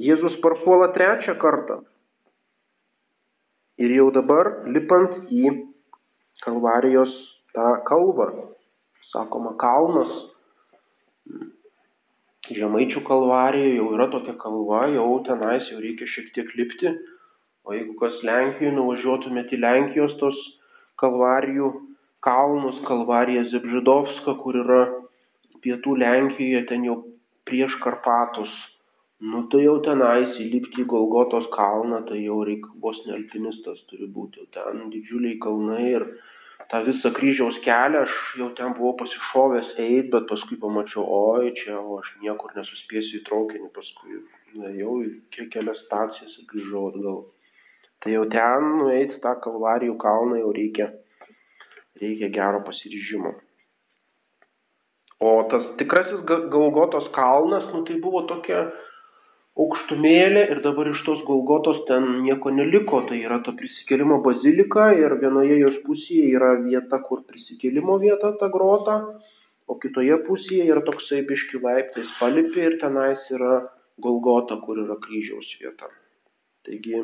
Jėzus 0.07 0.39
parpuola 0.48 0.93
trečią 0.95 1.36
kartą. 1.43 1.81
Ir 3.84 3.91
jau 4.00 4.12
dabar 4.15 4.62
lipant 4.72 5.27
į 5.27 5.57
Kalvarijos 6.48 7.12
tą 7.55 7.81
kalvą, 7.88 8.31
sakoma, 9.15 9.55
kalnas. 9.62 10.12
Žemaičių 12.45 13.01
kalvarijoje 13.07 13.77
jau 13.79 13.88
yra 13.95 14.05
tokia 14.13 14.36
kalva, 14.41 14.86
jau 14.93 15.07
tenais 15.25 15.65
jau 15.72 15.79
reikia 15.81 16.10
šiek 16.12 16.29
tiek 16.36 16.51
lipti. 16.60 16.91
O 17.65 17.74
jeigu 17.74 17.95
kas 17.98 18.19
Lenkijoje 18.27 18.75
nuvažiuotumėte 18.75 19.57
į 19.57 19.62
Lenkijos 19.63 20.13
tos 20.19 20.38
kalvarijų 21.01 21.72
kalnus, 22.25 22.77
kalvarija 22.86 23.48
Zebžidovska, 23.50 24.38
kur 24.43 24.60
yra 24.62 24.84
pietų 25.65 25.98
Lenkijoje, 26.03 26.62
ten 26.69 26.86
jau 26.86 27.00
prieš 27.50 27.74
Karpatus. 27.81 28.53
Nu 29.25 29.45
tai 29.50 29.63
jau 29.63 29.79
tenais 29.81 30.38
įlipti 30.43 30.84
į 30.84 30.89
Golgotos 30.91 31.48
kalną, 31.55 32.03
tai 32.05 32.19
jau 32.22 32.43
reikia 32.45 32.69
vos 32.84 33.00
ne 33.07 33.15
alpinistas 33.17 33.81
turi 33.89 34.05
būti. 34.12 34.45
Ten 34.53 34.89
didžiuliai 34.93 35.39
kalnai 35.41 35.86
ir 35.95 36.05
tą 36.71 36.81
visą 36.88 37.12
kryžiaus 37.17 37.57
kelią 37.65 38.01
aš 38.05 38.15
jau 38.39 38.50
ten 38.57 38.74
buvau 38.77 38.95
pasišovęs 39.01 39.71
eit, 39.85 40.09
bet 40.13 40.27
paskui 40.32 40.58
pamačiau, 40.62 41.06
oi, 41.06 41.53
čia 41.62 41.77
o 41.80 41.99
aš 42.01 42.12
niekur 42.23 42.56
nesuspėsiu 42.58 43.19
į 43.19 43.23
traukinį, 43.30 43.71
paskui 43.75 44.19
nuėjau 44.56 44.97
į 45.06 45.47
kelias 45.53 45.82
stacijas 45.86 46.38
ir 46.39 46.47
grįžau 46.51 46.86
atgal. 46.91 47.23
Tai 48.03 48.13
jau 48.13 48.25
ten 48.30 48.69
nueiti 48.82 49.19
tą 49.23 49.34
kalvarijų 49.43 49.97
kalną 50.01 50.39
jau 50.41 50.53
reikia, 50.56 50.91
reikia 52.01 52.32
gero 52.34 52.62
pasiryžimo. 52.67 53.36
O 55.25 55.30
tas 55.51 55.69
tikrasis 55.80 56.25
Galgotos 56.27 57.08
kalnas, 57.15 57.69
nu 57.73 57.86
tai 57.88 57.95
buvo 58.03 58.25
tokia 58.30 58.65
aukštumėlė 59.56 60.41
ir 60.52 60.62
dabar 60.65 60.89
iš 60.91 61.02
tos 61.08 61.22
Golgotos 61.28 61.82
ten 61.89 62.08
nieko 62.26 62.52
neliko, 62.52 63.02
tai 63.10 63.22
yra 63.24 63.39
ta 63.46 63.54
prisikėlimo 63.56 64.20
bazilika 64.26 64.89
ir 65.00 65.15
vienoje 65.22 65.60
jos 65.62 65.78
pusėje 65.86 66.28
yra 66.36 66.52
vieta, 66.65 67.00
kur 67.08 67.24
prisikėlimo 67.30 67.98
vieta 68.04 68.34
ta 68.41 68.50
grota, 68.52 68.98
o 69.72 69.78
kitoje 69.82 70.18
pusėje 70.28 70.68
yra 70.74 70.84
toksai 70.88 71.22
biški 71.30 71.62
laiptais 71.63 72.12
palipi 72.20 72.68
ir 72.68 72.80
tenais 72.84 73.32
yra 73.32 73.62
Golgota, 74.04 74.60
kur 74.65 74.82
yra 74.84 75.00
kryžiaus 75.00 75.48
vieta. 75.62 75.88
Taigi 76.65 77.00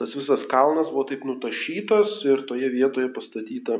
tas 0.00 0.12
visas 0.16 0.42
kalnas 0.50 0.90
buvo 0.90 1.04
taip 1.10 1.22
nutašytas 1.28 2.18
ir 2.26 2.42
toje 2.48 2.70
vietoje 2.72 3.12
pastatyta 3.14 3.78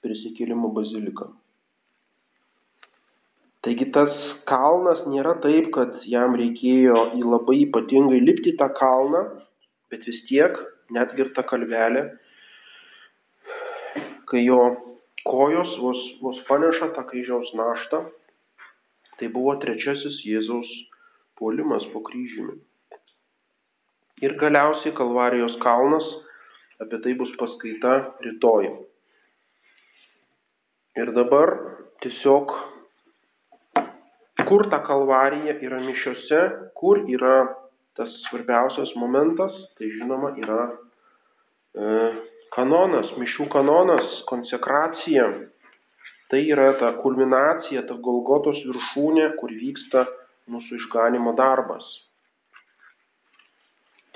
prisikėlimo 0.00 0.70
bazilika. 0.72 1.28
Taigi 3.60 3.90
tas 3.92 4.12
kalnas 4.48 5.02
nėra 5.04 5.34
taip, 5.44 5.68
kad 5.74 5.98
jam 6.08 6.36
reikėjo 6.40 7.00
į 7.18 7.24
labai 7.26 7.58
ypatingai 7.66 8.20
lipti 8.24 8.54
tą 8.60 8.70
kalną, 8.78 9.20
bet 9.92 10.06
vis 10.08 10.22
tiek 10.30 10.56
netgi 10.96 11.26
ir 11.26 11.32
ta 11.36 11.44
kalvelė, 11.50 12.06
kai 14.30 14.46
jo 14.46 14.62
kojos 15.28 15.76
vos, 15.82 16.00
vos 16.22 16.40
paneša 16.48 16.88
tą 16.96 17.04
kryžiaus 17.10 17.52
naštą, 17.58 18.00
tai 19.20 19.28
buvo 19.28 19.58
trečiasis 19.60 20.22
Jėzaus 20.24 20.70
puolimas 21.36 21.84
po 21.92 22.00
kryžiumi. 22.08 22.56
Ir 24.24 24.36
galiausiai 24.40 24.96
Kalvarijos 24.96 25.54
kalnas, 25.60 26.06
apie 26.80 27.00
tai 27.04 27.12
bus 27.20 27.30
paskaita 27.40 27.94
rytoj. 28.24 28.72
Ir 31.00 31.12
dabar 31.16 31.52
tiesiog 32.04 32.52
kur 34.50 34.66
ta 34.66 34.80
kalvarija 34.82 35.54
yra 35.62 35.78
mišiuose, 35.84 36.40
kur 36.74 37.04
yra 37.06 37.36
tas 37.94 38.10
svarbiausias 38.26 38.90
momentas, 38.98 39.54
tai 39.78 39.92
žinoma 39.94 40.32
yra 40.42 40.64
e, 40.66 41.92
kanonas, 42.56 43.12
mišių 43.20 43.46
kanonas, 43.52 44.10
konsekracija. 44.26 45.28
Tai 46.30 46.42
yra 46.42 46.72
ta 46.82 46.90
kulminacija, 46.98 47.84
ta 47.86 47.94
Golgotos 48.02 48.58
viršūnė, 48.66 49.30
kur 49.38 49.54
vyksta 49.54 50.04
mūsų 50.50 50.82
išganimo 50.82 51.36
darbas. 51.38 51.86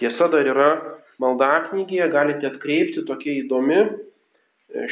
Tiesa 0.02 0.26
dar 0.34 0.50
yra 0.50 0.70
maldaknygėje, 1.22 2.10
galite 2.10 2.50
atkreipti 2.50 3.06
tokia 3.06 3.38
įdomi 3.44 3.84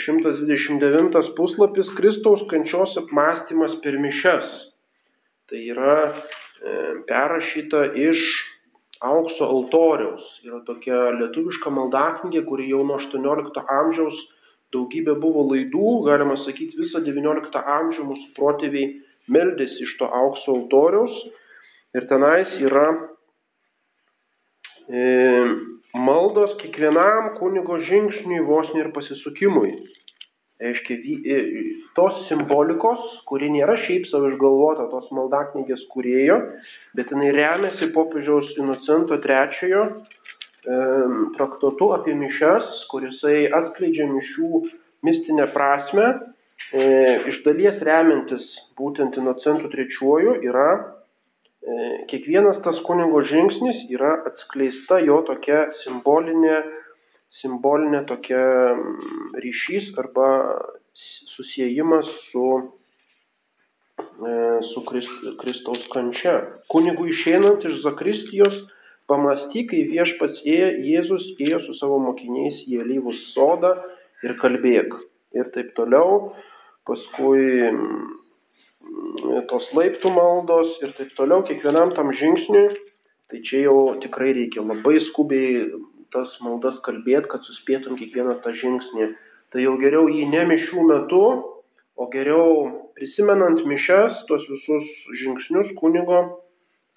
129 0.06 1.18
e, 1.18 1.30
puslapis 1.34 1.96
Kristaus 1.98 2.46
kančios 2.52 2.94
apmąstymas 3.02 3.80
per 3.82 3.98
mišes 3.98 4.68
tai 5.52 5.68
yra 5.68 5.96
e, 6.08 6.74
perrašyta 7.04 7.84
iš 8.00 8.20
aukso 9.04 9.44
altoriaus. 9.44 10.24
Yra 10.46 10.62
tokia 10.64 11.10
lietuviška 11.18 11.72
maldaknygė, 11.76 12.46
kuri 12.48 12.70
jau 12.70 12.80
nuo 12.88 12.96
18 13.02 13.64
amžiaus 13.76 14.20
daugybė 14.72 15.18
buvo 15.20 15.44
laidų, 15.50 15.88
galima 16.08 16.38
sakyti, 16.46 16.78
visą 16.80 17.02
19 17.04 17.64
amžių 17.76 18.08
mūsų 18.08 18.28
protėviai 18.38 18.94
meldėsi 19.28 19.84
iš 19.84 19.96
to 20.00 20.08
aukso 20.08 20.56
altoriaus. 20.56 21.12
Ir 21.92 22.06
tenais 22.08 22.48
yra 22.64 22.86
e, 24.88 25.02
maldos 25.92 26.56
kiekvienam 26.62 27.34
kunigo 27.36 27.76
žingsniui, 27.84 28.46
vos 28.48 28.72
ir 28.80 28.88
pasisukimui 28.96 29.74
reiškia, 30.62 30.96
tos 31.98 32.22
simbolikos, 32.28 33.02
kuri 33.28 33.50
nėra 33.52 33.76
šiaip 33.84 34.08
savo 34.10 34.32
išgalvota 34.32 34.88
tos 34.92 35.10
maldaknygės 35.14 35.84
kurėjo, 35.92 36.38
bet 36.98 37.12
jinai 37.12 37.32
remiasi 37.36 37.90
popiežiaus 37.96 38.52
Inocento 38.62 39.18
e, 39.18 39.94
traktatu 41.36 41.92
apie 41.98 42.14
mišes, 42.18 42.86
kurisai 42.92 43.48
atskleidžia 43.60 44.06
mišių 44.12 44.62
mistinę 45.02 45.48
prasme, 45.56 46.08
iš 47.28 47.42
dalies 47.44 47.80
remiantis 47.84 48.44
būtent 48.78 49.16
Inocentų 49.20 49.68
III 49.74 50.36
yra 50.48 50.68
e, 50.72 51.74
kiekvienas 52.08 52.62
tas 52.64 52.78
kunigo 52.86 53.20
žingsnis 53.28 53.82
yra 53.92 54.14
atskleista 54.30 55.00
jo 55.04 55.20
tokia 55.28 55.66
simbolinė 55.82 56.62
simbolinė 57.40 58.04
tokia 58.10 58.42
mm, 58.74 59.32
ryšys 59.42 59.90
arba 60.02 60.28
susijimas 61.32 62.08
su, 62.28 62.46
e, 63.96 64.34
su 64.72 64.84
Kristaus 65.40 65.88
kančia. 65.94 66.36
Kunigų 66.72 67.08
išeinant 67.14 67.64
iš 67.68 67.80
Zakristijos 67.86 68.58
pamastyk, 69.10 69.70
kai 69.72 69.84
viešpats 69.90 70.44
ėjo, 70.44 70.70
Jėzus 70.92 71.28
ėjo 71.42 71.62
su 71.66 71.76
savo 71.80 71.98
mokiniais 72.02 72.62
į 72.68 72.82
alyvų 72.84 73.16
sodą 73.32 73.74
ir 74.26 74.36
kalbėk. 74.42 74.94
Ir 75.32 75.48
taip 75.54 75.72
toliau, 75.78 76.34
paskui 76.88 77.70
mm, 77.72 79.42
tos 79.48 79.68
laiptų 79.76 80.12
maldos 80.12 80.76
ir 80.84 80.92
taip 80.98 81.14
toliau, 81.16 81.46
kiekvienam 81.48 81.94
tam 81.96 82.12
žingsniui, 82.12 82.68
tai 83.32 83.40
čia 83.48 83.64
jau 83.64 83.78
tikrai 84.02 84.34
reikia 84.36 84.60
labai 84.60 84.98
skubiai 85.08 85.64
tas 86.14 86.32
maldas 86.44 86.78
kalbėti, 86.86 87.30
kad 87.32 87.44
suspėtum 87.48 87.98
kiekvieną 88.00 88.38
tą 88.44 88.52
žingsnį. 88.60 89.08
Tai 89.52 89.64
jau 89.64 89.74
geriau 89.80 90.08
jį 90.08 90.28
ne 90.32 90.44
mišių 90.52 90.86
metu, 90.88 91.24
o 91.96 92.08
geriau 92.12 92.46
prisimenant 92.96 93.60
mišes, 93.68 94.22
tuos 94.28 94.46
visus 94.48 94.88
žingsnius 95.20 95.74
kunigo 95.80 96.22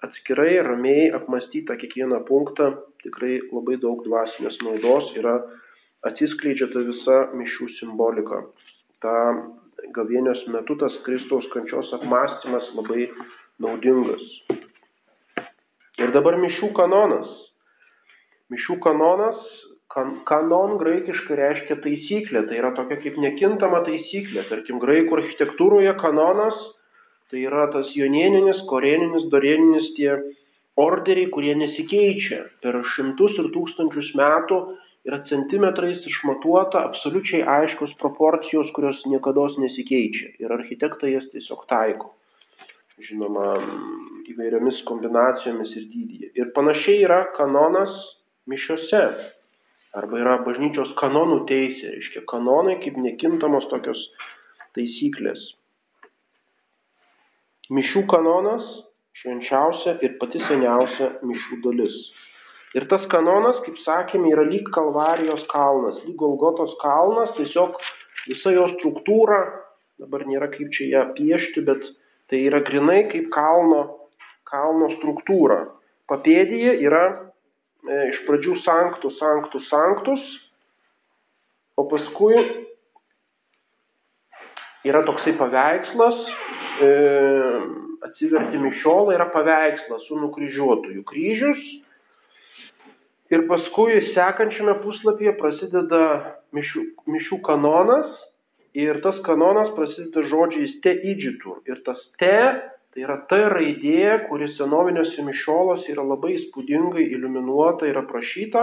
atskirai, 0.04 0.58
ramiai 0.64 1.10
apmastytą 1.18 1.76
kiekvieną 1.80 2.22
punktą, 2.28 2.72
tikrai 3.04 3.38
labai 3.52 3.78
daug 3.82 4.02
dvasinės 4.06 4.58
naudos 4.64 5.12
yra 5.20 5.36
atsiskleidžia 6.08 6.68
ta 6.72 6.82
visa 6.86 7.18
mišių 7.36 7.68
simbolika. 7.78 8.42
Ta 9.04 9.14
gavienės 9.96 10.44
metu 10.52 10.76
tas 10.80 10.94
Kristaus 11.06 11.48
kančios 11.52 11.92
apmąstymas 11.96 12.68
labai 12.76 13.08
naudingas. 13.62 14.24
Ir 15.96 16.12
dabar 16.12 16.36
mišių 16.40 16.72
kanonas. 16.76 17.28
Mišių 18.54 18.78
kanonas, 18.84 19.42
kan, 19.90 20.20
kanon 20.28 20.76
graikiškai 20.78 21.36
reiškia 21.40 21.80
taisyklė, 21.82 22.46
tai 22.46 22.60
yra 22.60 22.72
tokia 22.76 23.00
kaip 23.02 23.18
nekintama 23.18 23.82
taisyklė. 23.88 24.46
Tarkim, 24.50 24.78
graikų 24.82 25.18
architektūroje 25.20 25.96
kanonas 26.02 26.58
Tai 27.26 27.40
yra 27.42 27.64
tas 27.74 27.88
jonieninis, 27.90 28.60
koreninis, 28.70 29.24
doreninis 29.32 29.86
tie 29.96 30.12
orderiai, 30.78 31.26
kurie 31.34 31.56
nesikeičia. 31.58 32.44
Per 32.62 32.78
šimtus 32.94 33.34
ir 33.42 33.48
tūkstančius 33.54 34.12
metų 34.20 34.58
yra 35.08 35.18
centimetrais 35.26 36.06
išmatuota 36.06 36.84
absoliučiai 36.86 37.42
aiškios 37.56 37.96
proporcijos, 38.02 38.70
kurios 38.78 39.02
niekada 39.10 39.48
nesikeičia. 39.64 40.36
Ir 40.38 40.54
architektai 40.54 41.16
jas 41.16 41.26
tiesiog 41.34 41.66
taiko. 41.72 42.12
Žinoma, 43.08 43.48
įvairiomis 44.30 44.78
kombinacijomis 44.86 45.74
ir 45.74 45.90
dydyje. 45.90 46.30
Ir 46.38 46.54
panašiai 46.54 47.02
yra 47.08 47.24
kanonas 47.34 47.90
mišiose. 48.50 49.02
Arba 49.96 50.18
yra 50.20 50.38
bažnyčios 50.44 50.92
kanonų 51.00 51.44
teisė. 51.48 51.92
Reiškia, 51.94 52.24
kanonai 52.30 52.76
kaip 52.82 52.98
nekintamos 53.00 53.68
tokios 53.72 54.00
taisyklės. 54.76 55.40
Mišių 57.72 58.04
kanonas 58.10 58.66
švenčiausia 59.22 59.96
ir 60.06 60.18
pati 60.20 60.42
seniausia 60.44 61.16
mišių 61.26 61.60
dalis. 61.64 61.96
Ir 62.76 62.84
tas 62.90 63.06
kanonas, 63.10 63.62
kaip 63.64 63.78
sakėme, 63.84 64.28
yra 64.34 64.44
lyg 64.46 64.68
Kalvarijos 64.74 65.46
kalnas, 65.48 65.96
lyg 66.04 66.18
Golgotos 66.20 66.74
kalnas, 66.82 67.32
tiesiog 67.38 67.78
visa 68.26 68.52
jo 68.52 68.66
struktūra, 68.74 69.38
dabar 70.02 70.26
nėra 70.28 70.50
kaip 70.52 70.74
čia 70.76 70.90
ją 70.90 71.04
piešti, 71.16 71.64
bet 71.64 71.86
tai 72.28 72.42
yra 72.50 72.60
grinai 72.66 73.06
kaip 73.12 73.30
kalno, 73.32 73.82
kalno 74.50 74.90
struktūra. 74.98 75.62
Papėdėje 76.10 76.76
yra 76.84 77.04
iš 77.86 78.22
pradžių 78.26 78.56
sanktus, 78.64 79.16
sanktus, 79.20 79.66
sanktus, 79.70 80.22
o 81.76 81.84
paskui 81.90 82.38
yra 84.86 85.02
toksai 85.06 85.34
paveikslas, 85.38 86.20
e, 86.82 86.90
atsiverti 88.06 88.60
mišiolą 88.62 89.14
yra 89.16 89.28
paveikslas 89.34 90.06
su 90.08 90.18
nukryžiuotojų 90.20 91.02
kryžius. 91.08 91.64
Ir 93.34 93.42
paskui 93.50 93.98
sekančiame 94.14 94.76
puslapyje 94.84 95.32
prasideda 95.40 96.02
mišių, 96.54 96.84
mišių 97.10 97.40
kanonas 97.46 98.12
ir 98.78 99.00
tas 99.02 99.18
kanonas 99.26 99.72
prasideda 99.74 100.22
žodžiais 100.30 100.76
te 100.84 100.94
įdžitur. 100.94 101.64
Ir 101.66 101.82
tas 101.86 101.98
te 102.22 102.36
tai 102.96 103.04
yra 103.04 103.18
ta 103.28 103.42
raidė, 103.52 104.24
kuri 104.30 104.48
senoviniuose 104.56 105.20
mišiolose 105.28 105.92
yra 105.92 106.02
labai 106.08 106.32
įspūdingai 106.38 107.04
iliuminuota 107.12 107.84
ir 107.84 108.00
aprašyta, 108.00 108.62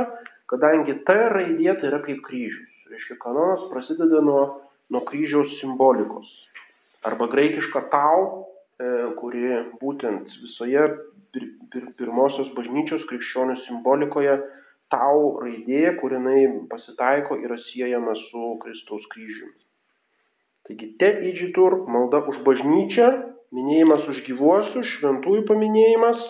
kadangi 0.49 0.97
ta 1.05 1.19
raidė 1.37 1.77
tai 1.77 1.91
yra 1.91 2.01
kaip 2.01 2.25
kryžius. 2.25 2.71
Reiškia, 2.89 3.19
kanonas 3.21 3.69
prasideda 3.69 4.19
nuo 4.25 4.41
nuo 4.93 5.01
kryžiaus 5.09 5.59
simbolikos. 5.59 6.27
Arba 7.03 7.27
graikiška 7.31 7.87
tau, 7.91 8.47
e, 8.79 8.89
kuri 9.19 9.43
būtent 9.81 10.29
visoje 10.43 10.83
pir, 11.33 11.47
pir, 11.73 11.87
pirmosios 11.99 12.51
bažnyčios 12.57 13.05
krikščionių 13.09 13.57
simbolikoje 13.65 14.37
tau 14.93 15.39
raidė, 15.41 15.97
kurinai 15.99 16.45
pasitaiko, 16.69 17.39
yra 17.41 17.57
siejama 17.71 18.15
su 18.29 18.53
Kristaus 18.63 19.05
kryžiumi. 19.13 19.55
Taigi 20.67 20.93
te 20.99 21.09
įdžitur, 21.31 21.81
malda 21.91 22.21
už 22.29 22.39
bažnyčią, 22.45 23.09
minėjimas 23.53 24.07
už 24.09 24.23
gyvuosius, 24.27 24.89
šventųjų 24.97 25.43
paminėjimas 25.49 26.21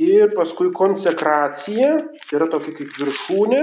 ir 0.00 0.32
paskui 0.36 0.70
konsekracija, 0.76 1.90
tai 2.28 2.38
yra 2.38 2.48
tokia 2.52 2.74
kaip 2.76 2.96
viršūnė, 3.00 3.62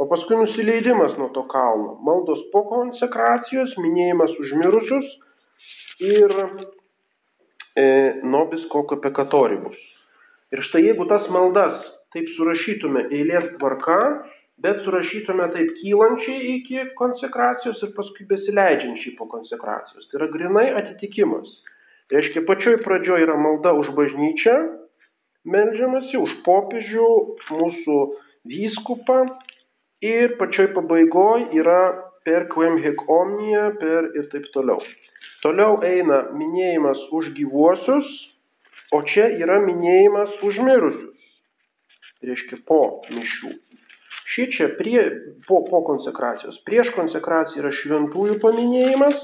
o 0.00 0.06
paskui 0.10 0.38
nusileidimas 0.40 1.16
nuo 1.20 1.28
to 1.34 1.44
kalno, 1.52 1.98
maldos 2.06 2.40
po 2.54 2.64
konsekracijos, 2.70 3.76
minėjimas 3.78 4.32
už 4.40 4.54
mirusius 4.62 5.08
ir 6.00 6.34
e, 7.76 7.86
nobis 8.24 8.64
kokio 8.72 9.00
pekatoribus. 9.04 9.78
Ir 10.50 10.64
štai 10.66 10.86
jeigu 10.88 11.06
tas 11.10 11.28
maldas 11.30 11.82
taip 12.14 12.26
surašytume 12.34 13.04
eilės 13.14 13.52
tvarka, 13.58 13.98
bet 14.60 14.80
surašytume 14.84 15.46
taip 15.54 15.74
kylančiai 15.78 16.54
iki 16.56 16.86
konsekracijos 16.98 17.82
ir 17.84 17.92
paskui 17.96 18.26
besileidžiančiai 18.30 19.14
po 19.18 19.28
konsekracijos. 19.30 20.08
Tai 20.08 20.20
yra 20.20 20.30
grinai 20.32 20.66
atitikimas. 20.82 21.52
Tai 22.10 22.18
reiškia, 22.18 22.42
pačioj 22.42 22.80
pradžioje 22.82 23.22
yra 23.22 23.36
malda 23.38 23.70
už 23.78 23.92
bažnyčią, 23.94 24.56
melžiamasi 25.46 26.18
už 26.18 26.32
popiežių, 26.42 27.10
mūsų 27.54 27.98
vyskupą, 28.50 29.20
ir 30.02 30.34
pačioj 30.40 30.72
pabaigoj 30.74 31.46
yra 31.60 31.80
per 32.26 32.48
quem 32.52 32.80
hic 32.82 32.98
omnia, 33.06 33.70
per 33.78 34.10
ir 34.16 34.28
taip 34.32 34.50
toliau. 34.54 34.82
Toliau 35.44 35.78
eina 35.86 36.24
minėjimas 36.36 37.00
už 37.16 37.30
gyvuosius, 37.36 38.08
o 38.92 39.02
čia 39.06 39.30
yra 39.40 39.60
minėjimas 39.64 40.34
už 40.44 40.60
mirusius. 40.66 41.16
Reiškia 42.26 42.58
po 42.68 43.00
mišių. 43.08 43.54
Šį 44.30 44.44
čia 44.54 44.66
prie, 44.78 45.00
po, 45.46 45.62
po 45.70 45.80
konsekracijos. 45.86 46.58
Prieš 46.66 46.92
konsekraciją 46.94 47.64
yra 47.64 47.72
šventųjų 47.80 48.36
paminėjimas 48.42 49.16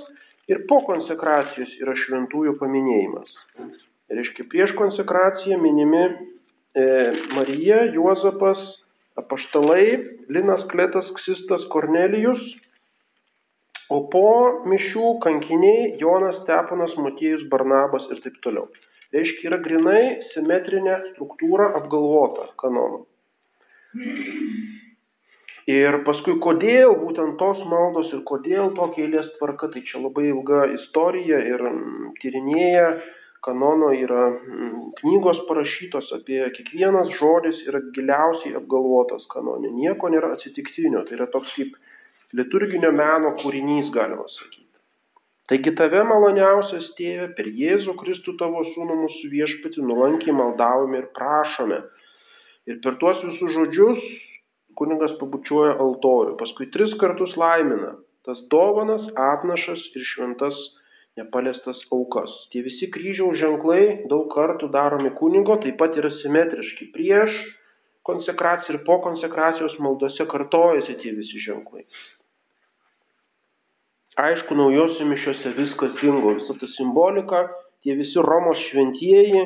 ir 0.50 0.62
po 0.70 0.80
konsekracijos 0.87 1.72
yra 1.82 1.96
šventųjų 2.04 2.56
paminėjimas. 2.61 3.30
Reiškia, 4.12 4.46
prieš 4.52 4.74
konsekraciją 4.78 5.59
minimi 5.59 6.04
e, 6.06 6.12
Marija, 7.35 7.82
Juozapas, 7.96 8.61
apaštalai 9.18 9.87
Linas 10.30 10.62
Kletas 10.70 11.09
Ksistas 11.18 11.66
Kornelijus, 11.72 12.42
o 13.90 14.02
po 14.12 14.28
mišių 14.66 15.16
kankiniai 15.22 15.92
Jonas 16.00 16.38
Stepanas 16.44 16.94
Motiejus 16.98 17.46
Barnabas 17.50 18.06
ir 18.14 18.22
taip 18.22 18.38
toliau. 18.46 18.70
Reiškia, 19.14 19.50
yra 19.50 19.61
grinai 19.62 20.00
simetrinė 20.32 20.96
struktūra 21.12 21.70
apgalvota 21.78 22.50
kanonų. 22.62 23.04
Ir 25.66 25.96
paskui, 26.07 26.37
kodėl 26.38 26.92
būtent 27.00 27.40
tos 27.40 27.59
maldos 27.66 28.12
ir 28.14 28.20
kodėl 28.29 28.70
tokia 28.76 29.02
eilės 29.09 29.33
tvarka, 29.35 29.66
tai 29.72 29.81
čia 29.88 29.98
labai 29.98 30.29
ilga 30.31 30.61
istorija 30.76 31.40
ir 31.42 31.64
tyrinėja 32.22 32.85
kanono 33.42 33.88
yra 33.94 34.29
mm, 34.31 34.92
knygos 35.00 35.40
parašytos 35.48 36.12
apie 36.14 36.38
kiekvienas 36.55 37.11
žodis 37.18 37.59
yra 37.66 37.81
giliausiai 37.96 38.55
apgalvotas 38.61 39.26
kanone. 39.33 39.72
Nieko 39.74 40.11
nėra 40.14 40.33
atsitiktinio, 40.37 41.02
tai 41.09 41.18
yra 41.18 41.26
toks 41.35 41.50
kaip 41.59 41.74
liturginio 42.38 42.92
meno 42.94 43.35
kūrinys, 43.42 43.90
galima 43.94 44.29
sakyti. 44.37 44.62
Taigi 45.50 45.74
tave 45.79 46.05
maloniausias 46.07 46.87
tėve, 46.98 47.33
per 47.35 47.50
Jėzų 47.55 47.94
Kristų 47.98 48.37
tavo 48.38 48.62
sūnų 48.72 49.00
mūsų 49.02 49.35
viešpati 49.35 49.83
nuolankiai 49.83 50.35
maldavome 50.35 51.02
ir 51.02 51.11
prašome. 51.18 51.83
Ir 52.66 52.81
per 52.83 52.98
tuos 53.02 53.18
visus 53.22 53.55
žodžius 53.55 54.09
kuningas 54.79 55.15
pabučiuoja 55.21 55.77
altorių, 55.83 56.37
paskui 56.41 56.69
tris 56.75 56.93
kartus 57.01 57.35
laimina 57.41 57.95
tas 58.27 58.41
dovanas, 58.51 59.05
atnašas 59.15 59.85
ir 59.95 60.03
šventas 60.11 60.57
nepaliestas 61.17 61.79
aukas. 61.95 62.33
Tie 62.51 62.65
visi 62.67 62.89
kryžiaus 62.93 63.39
ženklai 63.41 64.09
daug 64.11 64.27
kartų 64.35 64.69
daromi 64.75 65.12
kunigo, 65.21 65.57
taip 65.62 65.79
pat 65.81 65.95
yra 66.01 66.11
simetriški. 66.19 66.91
Prieš 66.97 67.39
konsekraciją 68.07 68.77
ir 68.77 68.83
po 68.87 68.99
konsekracijos 69.07 69.79
maldose 69.83 70.27
kartojasi 70.31 70.99
tie 71.03 71.15
visi 71.17 71.43
ženklai. 71.47 71.87
Aišku, 74.27 74.57
naujose 74.59 75.07
mišiose 75.07 75.55
viskas 75.59 75.97
dingo, 76.01 76.35
visa 76.39 76.55
ta 76.61 76.69
simbolika, 76.75 77.47
tie 77.85 77.95
visi 77.99 78.23
Romos 78.25 78.61
šventieji, 78.71 79.43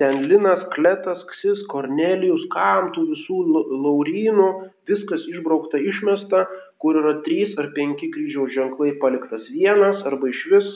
ten 0.00 0.24
Linas, 0.28 0.64
Kletas, 0.74 1.20
Ksis, 1.30 1.62
Kornelijus, 1.72 2.44
kam 2.54 2.90
tų 2.96 3.06
visų 3.12 3.38
laurynų, 3.84 4.48
viskas 4.88 5.24
išbraukta, 5.30 5.80
išmesta, 5.80 6.46
kur 6.82 6.98
yra 6.98 7.18
trys 7.26 7.54
ar 7.60 7.70
penki 7.76 8.10
kryžiaus 8.14 8.54
ženklai 8.56 8.96
paliktas 9.02 9.44
vienas, 9.52 10.02
arba 10.08 10.30
iš 10.32 10.42
vis 10.52 10.70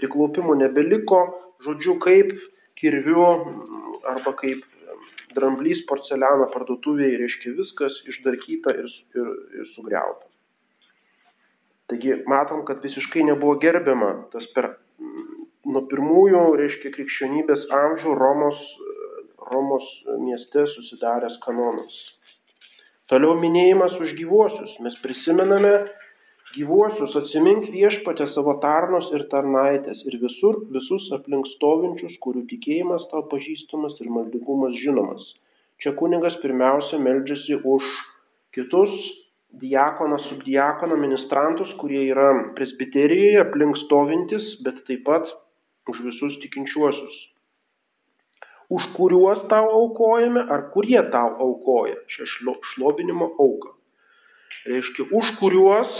priklaupimų 0.00 0.58
nebeliko, 0.60 1.22
žodžiu, 1.64 1.96
kaip 2.04 2.32
kirviu 2.76 3.28
arba 4.06 4.34
kaip 4.40 4.64
dramblys 5.36 5.82
porceliano 5.88 6.48
parduotuvėje, 6.52 7.20
reiškia 7.20 7.54
viskas 7.58 7.96
išdarkyta 8.12 8.74
ir, 8.80 8.88
ir, 9.16 9.30
ir 9.60 9.68
sugriauta. 9.74 10.26
Taigi 11.90 12.16
matom, 12.26 12.64
kad 12.66 12.82
visiškai 12.82 13.24
nebuvo 13.28 13.56
gerbiama 13.62 14.10
tas 14.32 14.46
per 14.56 14.72
nuo 15.66 15.82
pirmųjų, 15.90 16.42
reiškia, 16.60 16.92
krikščionybės 16.94 17.66
amžių 17.82 18.14
Romos, 18.18 18.60
Romos 19.50 19.86
mieste 20.22 20.66
susidaręs 20.72 21.38
kanonas. 21.44 21.96
Toliau 23.10 23.36
minėjimas 23.38 23.94
už 24.02 24.16
gyvuosius. 24.18 24.72
Mes 24.82 24.96
prisimename 25.02 25.74
gyvuosius, 26.56 27.12
atsimink 27.20 27.68
viešpatę 27.74 28.26
savo 28.32 28.56
tarnus 28.62 29.06
ir 29.14 29.26
tarnaitės 29.30 30.00
ir 30.08 30.16
visur, 30.22 30.62
visus 30.74 31.06
aplink 31.14 31.46
stovinčius, 31.54 32.16
kurių 32.24 32.46
tikėjimas 32.50 33.06
tau 33.12 33.22
pažįstamas 33.30 33.94
ir 34.02 34.10
maldingumas 34.10 34.74
žinomas. 34.82 35.22
Čia 35.82 35.92
kunigas 35.98 36.38
pirmiausia 36.42 36.98
meldžiasi 37.02 37.60
už 37.62 37.86
kitus 38.56 38.92
diakoną, 39.60 40.18
subdiakoną, 40.26 40.96
ministrantus, 41.00 41.70
kurie 41.80 42.06
yra 42.10 42.30
presbiterijoje 42.56 43.42
aplink 43.44 43.78
stovintis, 43.84 44.48
bet 44.64 44.82
taip 44.88 45.04
pat 45.06 45.28
už 45.88 46.02
visus 46.06 46.38
tikinčiuosius. 46.42 47.16
Už 48.68 48.82
kuriuos 48.96 49.46
tau 49.48 49.70
aukojame, 49.70 50.42
ar 50.50 50.70
kurie 50.74 50.98
tau 51.14 51.38
aukoja 51.38 51.96
šią 52.10 52.54
šlovinimo 52.74 53.30
auką. 53.38 53.76
Reiškia, 54.66 55.06
už 55.14 55.26
kuriuos 55.38 55.92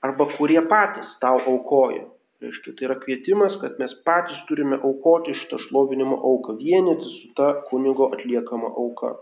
arba 0.00 0.24
kurie 0.36 0.60
patys 0.68 1.08
tau 1.20 1.40
aukoja. 1.44 2.08
Reiškia, 2.40 2.72
tai 2.76 2.88
yra 2.88 2.96
kvietimas, 3.00 3.54
kad 3.60 3.76
mes 3.80 3.92
patys 4.04 4.40
turime 4.48 4.80
aukoti 4.80 5.36
šitą 5.36 5.60
šlovinimo 5.68 6.16
auką, 6.16 6.56
vienyti 6.60 7.04
su 7.20 7.30
ta 7.36 7.52
kunigo 7.68 8.10
atliekama 8.16 8.72
auka. 8.72 9.14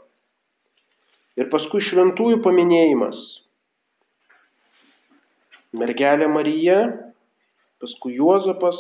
Ir 1.38 1.50
paskui 1.52 1.82
šventųjų 1.86 2.42
paminėjimas. 2.44 3.18
Mergelė 5.72 6.26
Marija, 6.28 6.80
paskui 7.80 8.18
Juozapas, 8.18 8.78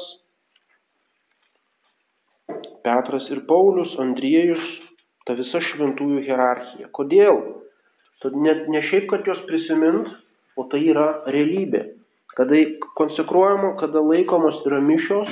Petras 2.82 3.28
ir 3.30 3.44
Paulius, 3.46 3.92
Andriejus, 4.02 4.62
ta 5.26 5.36
visa 5.38 5.60
šventųjų 5.70 6.24
hierarchija. 6.26 6.90
Kodėl? 6.96 7.40
Tad 8.22 8.36
net 8.38 8.68
ne 8.70 8.82
šiaip, 8.86 9.08
kad 9.10 9.26
jos 9.26 9.40
prisimint, 9.48 10.10
o 10.58 10.66
tai 10.70 10.82
yra 10.90 11.08
realybė. 11.30 11.86
Kada 12.36 12.58
konsekruojama, 12.98 13.74
kada 13.80 14.00
laikomos 14.02 14.62
yra 14.66 14.80
mišios, 14.82 15.30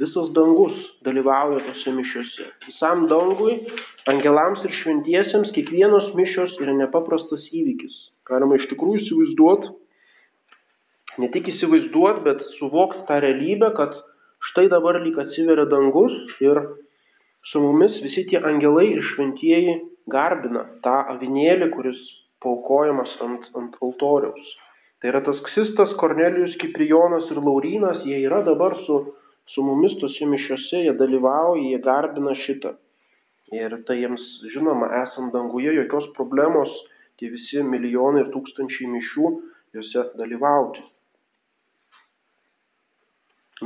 visas 0.00 0.30
dangus 0.34 0.76
dalyvauja 1.06 1.60
tose 1.66 1.92
mišiose. 1.94 2.48
Visam 2.66 3.06
dangui, 3.10 3.58
angelams 4.10 4.64
ir 4.66 4.74
šventiesiems 4.80 5.52
kiekvienos 5.56 6.10
mišios 6.18 6.56
yra 6.62 6.74
nepaprastas 6.78 7.44
įvykis. 7.52 7.96
Galima 8.30 8.58
iš 8.58 8.68
tikrųjų 8.72 9.04
įsivaizduoti, 9.04 9.72
ne 11.20 11.30
tik 11.34 11.50
įsivaizduoti, 11.54 12.24
bet 12.26 12.44
suvokti 12.58 13.04
tą 13.08 13.18
realybę, 13.24 13.72
kad 13.76 13.96
štai 14.50 14.68
dabar 14.72 15.00
lyg 15.04 15.18
atsiveria 15.20 15.66
dangus 15.70 16.14
ir 16.42 16.62
su 17.48 17.60
mumis 17.60 17.96
visi 18.04 18.26
tie 18.30 18.40
angelai 18.52 18.88
ir 18.92 19.04
šventieji 19.14 19.76
garbina 20.12 20.66
tą 20.84 20.96
avinėlį, 21.14 21.70
kuris 21.74 22.00
paukojamas 22.44 23.12
ant, 23.24 23.46
ant 23.56 23.78
altoriaus. 23.84 24.52
Tai 25.00 25.08
yra 25.12 25.22
tas 25.24 25.40
Ksistas, 25.48 25.94
Kornelijus, 26.00 26.58
Kiprijonas 26.60 27.30
ir 27.32 27.40
Laurynas, 27.40 28.02
jie 28.04 28.20
yra 28.26 28.42
dabar 28.44 28.76
su, 28.84 29.00
su 29.54 29.64
mumis 29.64 29.96
tose 30.02 30.28
mišiuose, 30.28 30.84
jie 30.84 30.94
dalyvauja, 30.98 31.62
jie 31.70 31.80
garbina 31.84 32.36
šitą. 32.44 32.74
Ir 33.56 33.80
tai 33.88 33.96
jiems, 34.02 34.22
žinoma, 34.52 34.90
esant 35.02 35.32
danguje, 35.34 35.72
jokios 35.74 36.06
problemos 36.18 36.70
tie 37.18 37.32
visi 37.32 37.64
milijonai 37.64 38.26
ir 38.26 38.32
tūkstančiai 38.34 38.88
mišių 38.92 39.30
juose 39.76 40.04
dalyvauti. 40.20 40.84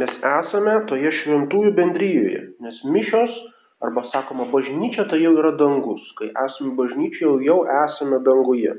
Mes 0.01 0.15
esame 0.27 0.79
toje 0.91 1.11
šventųjų 1.21 1.75
bendryjoje, 1.77 2.41
nes 2.65 2.81
mišios 2.95 3.35
Arba 3.83 4.05
sakoma, 4.13 4.47
bažnyčia 4.53 5.09
tai 5.11 5.19
jau 5.23 5.35
yra 5.39 5.55
dangus. 5.59 6.03
Kai 6.19 6.31
esame 6.31 6.75
bažnyčioje, 6.79 7.45
jau 7.49 7.65
esame 7.85 8.21
danguje. 8.27 8.75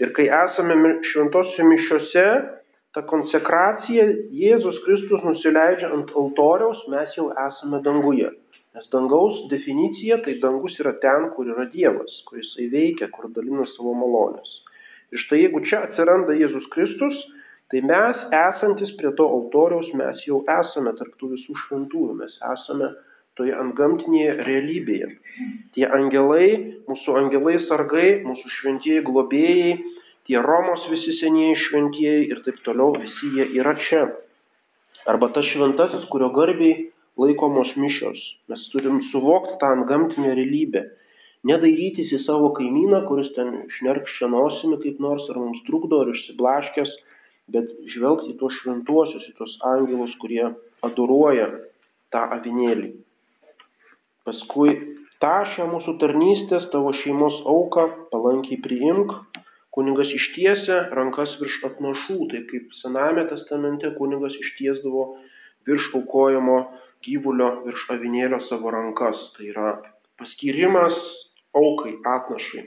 Ir 0.00 0.12
kai 0.16 0.28
esame 0.32 0.96
šventosiuose 1.10 1.66
mišiuose, 1.68 2.26
ta 2.96 3.02
konsekracija 3.08 4.06
Jėzus 4.36 4.80
Kristus 4.86 5.22
nusileidžia 5.24 5.92
ant 5.96 6.10
altoriaus, 6.16 6.80
mes 6.92 7.12
jau 7.16 7.28
esame 7.46 7.80
danguje. 7.84 8.32
Nes 8.72 8.88
dangaus 8.92 9.36
definicija 9.50 10.18
tai 10.24 10.38
dangus 10.40 10.78
yra 10.80 10.94
ten, 11.04 11.28
kur 11.36 11.48
yra 11.52 11.68
Dievas, 11.72 12.12
kur 12.28 12.40
jisai 12.40 12.70
veikia, 12.72 13.10
kur 13.12 13.28
dalina 13.36 13.66
savo 13.74 13.92
malonės. 14.00 14.52
Ir 15.12 15.20
štai 15.26 15.42
jeigu 15.42 15.60
čia 15.68 15.82
atsiranda 15.86 16.36
Jėzus 16.40 16.68
Kristus, 16.72 17.18
tai 17.68 17.82
mes 17.84 18.20
esantis 18.38 18.94
prie 18.96 19.12
to 19.18 19.26
altoriaus, 19.28 19.92
mes 20.00 20.24
jau 20.24 20.40
esame 20.56 20.94
tarptų 20.96 21.34
visų 21.34 21.56
šventųjų, 21.66 22.16
mes 22.22 22.38
esame 22.54 22.88
toje 23.38 23.54
antgamtinėje 23.56 24.36
realybėje. 24.46 25.08
Tie 25.76 25.86
angelai, 25.88 26.48
mūsų 26.90 27.16
angelai 27.22 27.58
sargai, 27.68 28.08
mūsų 28.26 28.52
šventieji 28.58 29.04
globėjai, 29.06 29.76
tie 30.28 30.40
Romos 30.44 30.84
visi 30.92 31.16
senieji 31.20 31.60
šventieji 31.66 32.26
ir 32.30 32.42
taip 32.46 32.60
toliau, 32.66 32.92
visi 33.00 33.32
jie 33.36 33.48
yra 33.60 33.76
čia. 33.88 34.06
Arba 35.08 35.32
tas 35.34 35.48
šventasis, 35.50 36.04
kurio 36.12 36.28
garbiai 36.36 36.90
laikomos 37.18 37.72
mišios. 37.76 38.20
Mes 38.48 38.66
turim 38.72 39.00
suvokti 39.10 39.56
tą 39.60 39.72
antgamtinę 39.78 40.34
realybę. 40.38 40.84
Nedairytis 41.48 42.12
į 42.14 42.20
savo 42.22 42.52
kaimyną, 42.54 43.02
kuris 43.08 43.32
ten 43.34 43.64
šnerkščia 43.78 44.28
nosimi 44.30 44.78
kaip 44.84 45.00
nors 45.02 45.24
ar 45.32 45.40
mums 45.42 45.64
trukdo 45.66 46.04
ar 46.04 46.12
išsiblaškęs, 46.12 46.92
bet 47.50 47.72
žvelgti 47.94 48.34
į 48.34 48.36
tuos 48.38 48.54
šventuosius, 48.60 49.24
į 49.26 49.34
tuos 49.40 49.56
angelus, 49.72 50.14
kurie 50.22 50.44
adoruoja 50.86 51.48
tą 52.14 52.22
avinėlį. 52.38 52.92
Paskui 54.22 54.72
tą 55.22 55.32
šią 55.52 55.64
mūsų 55.72 55.92
tarnystės, 55.98 56.68
tavo 56.70 56.92
šeimos 57.00 57.40
auką 57.52 57.86
palankiai 58.12 58.60
priimk. 58.62 59.14
Kunigas 59.74 60.10
ištiesia 60.14 60.76
rankas 60.94 61.32
virš 61.40 61.56
atnašų, 61.68 62.18
tai 62.30 62.42
kaip 62.50 62.74
Sename 62.82 63.24
testamente 63.30 63.90
kunigas 63.96 64.36
ištiesdavo 64.44 65.06
virš 65.66 65.88
aukojamo 65.98 66.58
gyvulio, 67.06 67.48
virš 67.64 67.86
avinėlio 67.96 68.42
savo 68.50 68.70
rankas. 68.74 69.18
Tai 69.34 69.48
yra 69.48 69.72
paskyrimas 70.20 70.94
aukai, 71.58 71.96
atnašai. 72.14 72.66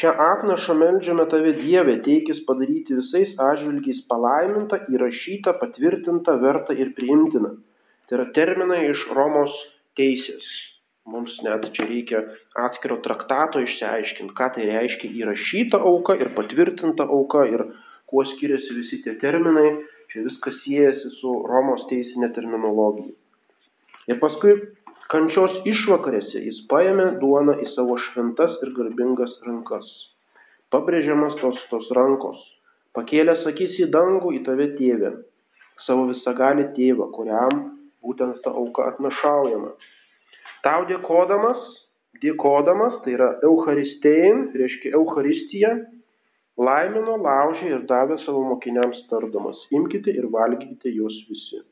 Šią 0.00 0.14
atnašą 0.30 0.78
melžiame 0.80 1.28
tave 1.34 1.52
Dieve, 1.60 1.98
teikis 2.06 2.40
padaryti 2.48 2.96
visais 3.02 3.36
atžvilgiais 3.50 4.00
palaimintą, 4.08 4.80
įrašytą, 4.96 5.58
patvirtintą, 5.60 6.40
vertą 6.46 6.78
ir 6.78 6.96
priimtiną 6.96 7.56
Tai 8.08 8.18
yra 8.18 8.26
terminai 8.36 8.82
iš 8.90 9.02
Romos 9.16 9.52
teisės. 9.98 10.44
Mums 11.08 11.34
net 11.44 11.66
čia 11.76 11.84
reikia 11.88 12.20
atskiro 12.66 12.96
traktato 13.04 13.60
išsiaiškinti, 13.60 14.32
ką 14.36 14.46
tai 14.54 14.68
reiškia 14.68 15.10
įrašyta 15.20 15.80
auka 15.90 16.16
ir 16.20 16.30
patvirtinta 16.36 17.04
auka 17.04 17.44
ir 17.48 17.64
kuo 18.08 18.24
skiriasi 18.30 18.76
visi 18.78 19.02
tie 19.04 19.16
terminai. 19.20 19.68
Čia 20.12 20.24
viskas 20.28 20.56
siejasi 20.62 21.10
su 21.18 21.34
Romos 21.48 21.84
teisinė 21.90 22.30
terminologija. 22.36 23.12
Ir 24.08 24.20
paskui 24.20 24.54
kančios 25.12 25.56
išvakarėse 25.68 26.40
jis 26.44 26.60
paėmė 26.70 27.14
duoną 27.20 27.56
į 27.64 27.70
savo 27.72 27.96
šventas 28.08 28.56
ir 28.64 28.72
garbingas 28.76 29.32
rankas. 29.48 29.88
Pabrėžiamas 30.72 31.36
tos, 31.40 31.60
tos 31.72 31.88
rankos. 31.96 32.40
Pakėlęs 32.94 33.44
akis 33.48 33.80
į 33.80 33.88
dangų, 33.96 34.36
į 34.38 34.44
tave 34.46 34.70
tėvę, 34.78 35.10
savo 35.86 36.06
visagalį 36.12 36.68
tėvą, 36.76 37.10
kuriam 37.16 37.64
būtent 38.04 38.40
ta 38.44 38.52
auka 38.52 38.90
atnašaujama. 38.92 39.72
Tau 40.64 40.86
dėkodamas, 40.88 41.60
dėkodamas, 42.22 43.00
tai 43.04 43.16
yra 43.18 43.34
Eucharistein, 43.44 44.48
reiškia 44.56 44.94
Eucharistija, 44.96 45.74
laimino, 46.56 47.18
laužė 47.20 47.70
ir 47.74 47.86
davė 47.90 48.20
savo 48.24 48.44
mokiniams 48.48 49.00
tardamas, 49.10 49.60
imkite 49.74 50.14
ir 50.14 50.30
valgykite 50.32 50.92
juos 50.94 51.16
visi. 51.28 51.64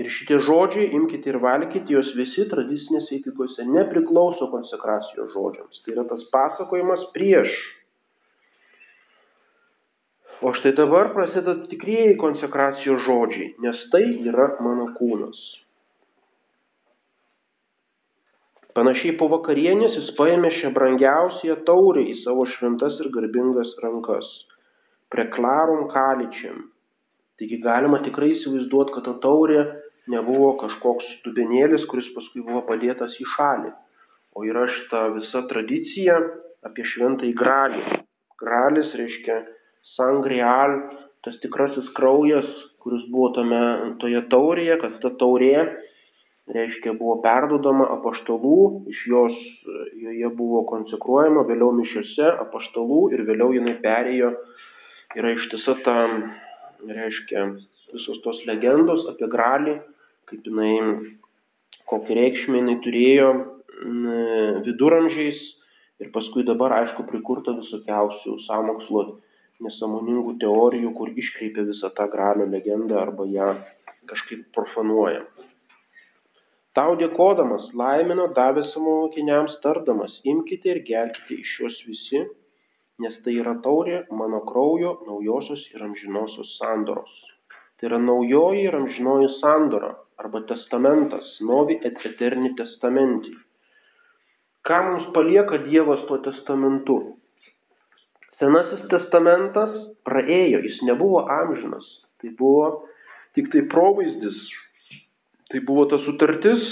Ir 0.00 0.08
šitie 0.10 0.40
žodžiai, 0.46 0.88
imkite 0.96 1.30
ir 1.30 1.38
valgykite 1.42 1.94
juos 1.94 2.08
visi 2.18 2.48
tradicinėse 2.50 3.12
įtikose, 3.20 3.64
nepriklauso 3.68 4.48
konsekracijos 4.50 5.30
žodžiams. 5.36 5.82
Tai 5.84 5.94
yra 5.94 6.04
tas 6.10 6.24
pasakojimas 6.32 7.04
prieš 7.14 7.52
O 10.42 10.50
štai 10.58 10.72
dabar 10.74 11.12
prasideda 11.14 11.68
tikrieji 11.70 12.16
konsekracijos 12.18 13.04
žodžiai, 13.06 13.52
nes 13.62 13.82
tai 13.92 14.02
yra 14.26 14.48
mano 14.64 14.88
kūnas. 14.96 15.38
Panašiai 18.74 19.14
po 19.20 19.28
vakarienės 19.30 19.94
jis 20.00 20.10
paėmė 20.18 20.50
šią 20.56 20.72
brangiausią 20.74 21.60
taurę 21.68 22.02
į 22.08 22.16
savo 22.24 22.48
šventas 22.56 22.98
ir 23.04 23.12
garbingas 23.14 23.70
rankas. 23.84 24.26
Preklarum 25.14 25.86
kaličiam. 25.92 26.66
Taigi 27.38 27.60
galima 27.62 28.02
tikrai 28.02 28.32
įsivaizduoti, 28.34 28.96
kad 28.96 29.06
ta 29.06 29.16
taurė 29.22 29.62
nebuvo 30.10 30.56
kažkoks 30.64 31.06
dubenėlis, 31.28 31.86
kuris 31.90 32.10
paskui 32.16 32.42
buvo 32.42 32.66
padėtas 32.66 33.14
į 33.20 33.30
šalį. 33.36 33.74
O 34.34 34.42
yra 34.48 34.66
šita 34.74 35.06
visa 35.20 35.46
tradicija 35.52 36.18
apie 36.66 36.90
šventąjį 36.96 37.34
gralį. 37.38 37.82
Gralis 38.42 38.94
reiškia 38.98 39.42
sangrial, 39.96 40.76
tas 41.24 41.38
tikrasis 41.42 41.88
kraujas, 41.96 42.48
kuris 42.82 43.04
buvo 43.12 43.30
tame, 43.36 43.62
toje 44.02 44.22
taurėje, 44.32 44.78
kad 44.82 44.98
ta 45.02 45.12
taurė 45.20 45.54
reiškia 46.52 46.96
buvo 46.98 47.20
perdodama 47.22 47.86
apaštalų, 47.96 48.56
iš 48.90 49.02
jos 49.12 49.36
joje 50.02 50.30
buvo 50.38 50.64
konsekruojama, 50.70 51.44
vėliau 51.46 51.70
mišiuose 51.76 52.32
apaštalų 52.46 53.02
ir 53.14 53.22
vėliau 53.28 53.52
jinai 53.54 53.76
perėjo, 53.84 54.32
yra 55.18 55.34
ištisa 55.36 55.76
ta, 55.86 55.96
reiškia, 56.88 57.46
visos 57.94 58.20
tos 58.24 58.42
legendos 58.48 59.06
apie 59.12 59.28
gralį, 59.30 59.78
kaip 60.30 60.46
jinai, 60.48 60.74
kokį 61.90 62.18
reikšmę 62.18 62.62
jinai 62.62 62.78
turėjo 62.84 63.32
viduramžiais 64.66 65.40
ir 66.02 66.10
paskui 66.14 66.42
dabar, 66.46 66.74
aišku, 66.80 67.06
prikurta 67.10 67.54
visokiausių 67.54 68.38
samokslo 68.48 69.04
nesamoningų 69.66 70.36
teorijų, 70.42 70.92
kur 70.98 71.12
iškreipia 71.24 71.64
visą 71.68 71.90
tą 71.96 72.08
gralio 72.12 72.48
legendą 72.50 73.00
arba 73.00 73.26
ją 73.30 73.48
kažkaip 74.10 74.44
profanuoja. 74.56 75.24
Tau 76.76 76.94
dėkodamas 76.96 77.66
laimino 77.76 78.30
davė 78.36 78.62
savo 78.70 78.94
mokiniams 79.02 79.58
tardamas, 79.64 80.14
imkite 80.24 80.72
ir 80.72 80.80
gerkite 80.86 81.36
iš 81.36 81.56
jos 81.60 81.80
visi, 81.88 82.22
nes 83.04 83.18
tai 83.24 83.34
yra 83.42 83.52
taurė 83.64 83.98
mano 84.20 84.40
kraujo 84.48 84.94
naujosios 85.08 85.66
ir 85.74 85.84
amžinosios 85.84 86.56
sandoros. 86.60 87.12
Tai 87.76 87.90
yra 87.90 87.98
naujoji 88.00 88.64
ir 88.68 88.76
amžinoji 88.78 89.28
sandora 89.40 89.92
arba 90.22 90.44
testamentas, 90.48 91.32
novi 91.50 91.76
et 91.88 91.98
eterni 92.08 92.54
testamenti. 92.58 93.32
Ką 94.62 94.78
mums 94.86 95.08
palieka 95.16 95.58
Dievas 95.66 96.04
tuo 96.08 96.20
testamentu? 96.24 96.98
Senasis 98.42 98.82
testamentas 98.90 99.78
praėjo, 100.02 100.64
jis 100.66 100.82
nebuvo 100.88 101.22
amžinas, 101.30 101.86
tai 102.18 102.34
buvo 102.34 102.88
tik 103.38 103.52
tai 103.54 103.62
provaizdis 103.70 104.42
Tai 105.52 105.60
buvo 105.68 105.84
ta 105.84 105.98
sutartis 106.00 106.62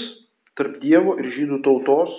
tarp 0.56 0.78
Dievo 0.80 1.12
ir 1.20 1.26
žydų 1.34 1.58
tautos, 1.66 2.12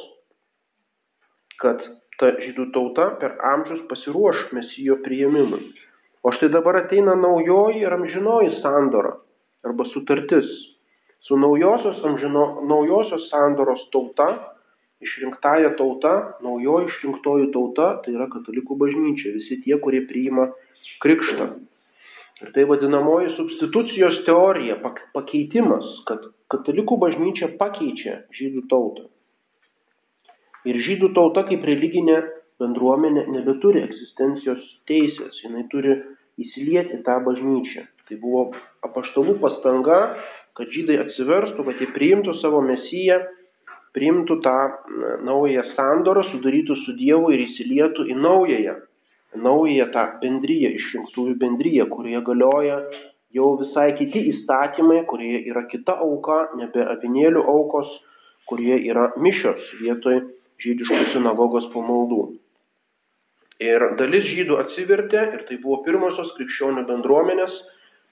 kad 1.58 1.82
ta 2.22 2.28
žydų 2.38 2.68
tauta 2.76 3.08
per 3.18 3.34
amžius 3.50 3.80
pasiruoš 3.90 4.44
mesijo 4.54 5.00
priėmimui. 5.02 5.72
O 6.22 6.30
štai 6.36 6.52
dabar 6.54 6.78
ateina 6.84 7.16
naujoji 7.18 7.82
ir 7.82 7.96
amžinoji 7.98 8.60
sandora 8.62 9.16
arba 9.66 9.88
sutartis 9.90 10.52
su 11.26 11.40
naujosios, 11.42 11.98
amžino, 12.06 12.46
naujosios 12.70 13.26
sandoros 13.34 13.82
tauta, 13.90 14.30
išrinktąją 15.02 15.74
tauta, 15.80 16.14
naujoji 16.46 16.90
išrinktoji 16.92 17.52
tauta, 17.56 17.88
tai 18.06 18.16
yra 18.16 18.28
katalikų 18.32 18.78
bažnyčia, 18.80 19.34
visi 19.38 19.60
tie, 19.66 19.78
kurie 19.82 20.04
priima 20.10 20.50
krikštą. 21.04 21.48
Ir 22.42 22.52
tai 22.56 22.66
vadinamoji 22.70 23.36
substitucijos 23.36 24.24
teorija, 24.26 24.80
pakeitimas, 25.14 25.86
kad 26.10 26.24
katalikų 26.54 26.98
bažnyčia 27.02 27.52
pakeičia 27.60 28.24
žydų 28.38 28.66
tautą. 28.72 29.10
Ir 30.66 30.78
žydų 30.86 31.12
tauta 31.18 31.44
kaip 31.50 31.66
religinė 31.66 32.22
bendruomenė 32.62 33.26
nebeturi 33.34 33.82
egzistencijos 33.88 34.62
teisės, 34.90 35.38
jinai 35.46 35.66
turi 35.74 35.98
įsilieti 36.42 37.02
tą 37.06 37.18
bažnyčią. 37.26 37.88
Tai 38.10 38.18
buvo 38.22 38.44
apaštalų 38.86 39.38
pastanga, 39.42 40.00
kad 40.58 40.74
žydai 40.74 41.00
atsiverstų, 41.06 41.66
kad 41.66 41.82
jie 41.82 41.90
priimtų 41.96 42.36
savo 42.42 42.62
mesiją, 42.66 43.22
priimtų 43.98 44.40
tą 44.46 44.58
naują 45.28 45.66
sandorą, 45.76 46.24
sudarytų 46.32 46.78
su 46.86 46.96
Dievu 47.00 47.34
ir 47.36 47.46
įsilietų 47.50 48.08
į 48.12 48.16
naująją 48.22 48.78
naują 49.36 49.88
tą 49.94 50.06
bendryją, 50.22 50.70
išrinktųjų 50.76 51.36
bendryją, 51.40 51.88
kurioje 51.88 52.22
galioja 52.28 52.78
jau 53.32 53.56
visai 53.62 53.94
kiti 53.96 54.26
įstatymai, 54.34 55.06
kurie 55.08 55.40
yra 55.48 55.64
kita 55.72 55.96
auka, 56.04 56.52
nebe 56.60 56.84
avinėlių 56.96 57.44
aukos, 57.48 57.88
kurie 58.50 58.76
yra 58.90 59.12
mišios 59.16 59.62
vietoj 59.80 60.20
žydiškų 60.62 61.04
sinagogos 61.14 61.70
pamaldų. 61.74 62.26
Ir 63.62 63.86
dalis 64.00 64.26
žydų 64.34 64.58
atsivertė 64.58 65.22
ir 65.38 65.46
tai 65.48 65.60
buvo 65.62 65.80
pirmosios 65.86 66.34
krikščionių 66.36 66.84
bendruomenės, 66.90 67.54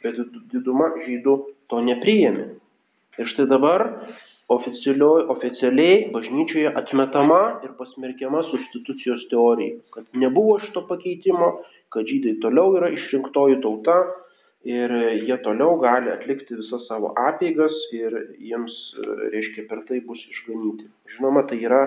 bet 0.03 0.19
diduma 0.53 0.93
žydų 1.03 1.35
to 1.67 1.81
nepriėmė. 1.83 2.45
Ir 3.19 3.31
štai 3.33 3.49
dabar 3.49 3.89
oficialiai 4.49 6.09
bažnyčioje 6.13 6.71
atmetama 6.81 7.41
ir 7.65 7.75
pasmerkiama 7.77 8.41
substitucijos 8.49 9.27
teorija, 9.29 9.77
kad 9.93 10.07
nebuvo 10.13 10.57
šito 10.65 10.85
pakeitimo, 10.89 11.51
kad 11.93 12.09
žydai 12.09 12.39
toliau 12.41 12.73
yra 12.79 12.89
išrinktoji 12.95 13.59
tauta 13.61 13.99
ir 14.65 14.91
jie 15.27 15.37
toliau 15.45 15.77
gali 15.79 16.11
atlikti 16.11 16.57
visas 16.57 16.87
savo 16.89 17.13
apeigas 17.29 17.75
ir 17.95 18.15
jiems, 18.39 18.75
reiškia, 19.33 19.67
per 19.69 19.85
tai 19.87 20.01
bus 20.05 20.19
išganyti. 20.33 20.89
Žinoma, 21.15 21.45
tai 21.49 21.61
yra 21.63 21.83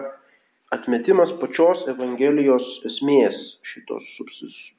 atmetimas 0.72 1.34
pačios 1.40 1.82
Evangelijos 1.92 2.68
esmės 2.88 3.36
šitos 3.72 4.06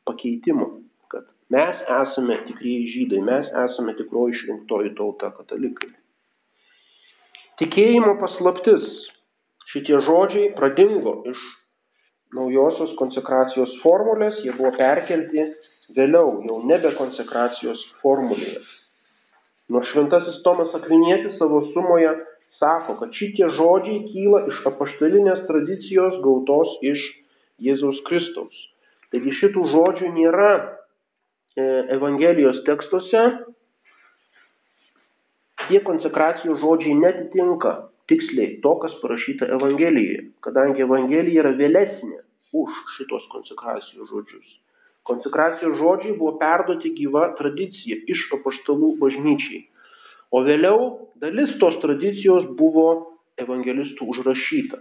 pakeitimo, 0.07 0.71
kad 1.11 1.27
mes 1.53 1.83
esame 1.99 2.39
tikrieji 2.47 2.93
žydai, 2.95 3.21
mes 3.27 3.51
esame 3.67 3.93
tikroji 3.99 4.39
išrinktoji 4.39 4.95
tauta 4.97 5.29
katalikai. 5.37 5.91
Tikėjimo 7.61 8.15
paslaptis. 8.17 8.85
Šitie 9.69 9.99
žodžiai 10.05 10.53
pradingo 10.57 11.19
iš 11.29 11.41
naujosios 12.33 12.95
konsekracijos 12.97 13.75
formulės, 13.83 14.39
jie 14.41 14.53
buvo 14.57 14.71
perkelti 14.77 15.45
vėliau, 15.93 16.39
jau 16.47 16.57
nebe 16.69 16.93
konsekracijos 16.97 17.81
formulėje. 18.01 18.61
Nors 19.73 19.89
šventasis 19.93 20.41
Tomas 20.45 20.73
Akvinėtis 20.79 21.37
savo 21.37 21.61
sumoje 21.75 22.15
sako, 22.57 22.97
kad 23.01 23.13
šitie 23.17 23.47
žodžiai 23.57 24.01
kyla 24.09 24.43
iš 24.49 24.61
apaštalinės 24.73 25.45
tradicijos 25.49 26.17
gautos 26.25 26.73
iš 26.81 27.05
Jėzaus 27.63 28.01
Kristaus. 28.09 28.53
Taigi 29.13 29.33
šitų 29.39 29.67
žodžių 29.71 30.09
nėra 30.17 30.51
e, 30.57 31.65
Evangelijos 31.95 32.63
tekstuose, 32.65 33.23
tie 35.67 35.82
konsekracijos 35.88 36.60
žodžiai 36.62 36.97
netitinka 36.99 37.73
tiksliai 38.12 38.60
to, 38.63 38.76
kas 38.82 38.95
parašyta 39.02 39.47
Evangelijoje, 39.58 40.28
kadangi 40.45 40.84
Evangelija 40.86 41.43
yra 41.43 41.54
vėlesnė 41.60 42.19
už 42.63 42.82
šitos 42.97 43.26
konsekracijos 43.32 44.12
žodžius. 44.12 44.60
Konsekracijos 45.08 45.78
žodžiai 45.80 46.15
buvo 46.19 46.38
perduoti 46.39 46.93
gyva 46.95 47.30
tradicija 47.39 47.97
iš 48.13 48.28
apaštalų 48.38 48.93
bažnyčiai. 49.02 49.65
O 50.34 50.41
vėliau 50.47 51.10
dalis 51.21 51.52
tos 51.62 51.76
tradicijos 51.84 52.47
buvo 52.60 52.88
evangelistų 53.41 54.08
užrašyta. 54.13 54.80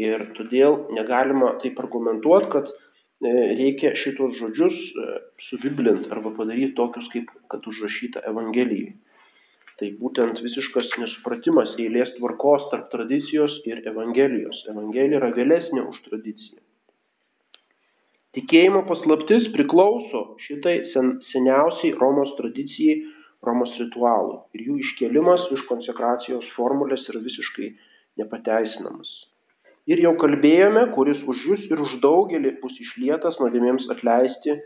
Ir 0.00 0.28
todėl 0.38 0.78
negalima 0.94 1.54
taip 1.62 1.78
argumentuoti, 1.82 2.50
kad 2.50 2.70
e, 2.70 3.32
reikia 3.58 3.92
šitos 4.00 4.38
žodžius 4.40 4.74
e, 4.74 5.10
suviblinti 5.48 6.10
arba 6.14 6.32
padaryti 6.38 6.74
tokius, 6.78 7.10
kaip 7.12 7.30
kad 7.52 7.66
užrašyta 7.70 8.24
Evangelijai. 8.30 8.94
Tai 9.80 9.88
būtent 9.98 10.38
visiškas 10.38 10.92
nesupratimas 11.02 11.72
eilės 11.82 12.12
tvarkos 12.18 12.68
tarp 12.70 12.92
tradicijos 12.92 13.56
ir 13.66 13.80
Evangelijos. 13.90 14.60
Evangelija 14.70 15.18
yra 15.18 15.32
vėlesnė 15.34 15.82
už 15.82 15.98
tradiciją. 16.06 16.60
Tikėjimo 18.34 18.84
paslaptis 18.86 19.48
priklauso 19.54 20.22
šitai 20.46 20.76
sen, 20.92 21.10
seniausiai 21.32 21.94
Romos 21.98 22.32
tradicijai, 22.38 22.96
Romos 23.46 23.74
ritualui. 23.78 24.40
Ir 24.56 24.64
jų 24.68 24.78
iškelimas 24.82 25.44
iš 25.54 25.66
konsekracijos 25.68 26.46
formulės 26.56 27.04
yra 27.12 27.22
visiškai 27.26 27.68
nepateisinamas. 28.22 29.10
Ir 29.90 30.00
jau 30.00 30.14
kalbėjome, 30.22 30.86
kuris 30.94 31.20
už 31.28 31.42
jūs 31.50 31.66
ir 31.68 31.82
už 31.82 31.98
daugelį 32.02 32.54
bus 32.62 32.78
išlietas 32.86 33.36
nuodėmėms 33.42 33.90
atleisti 33.92 34.56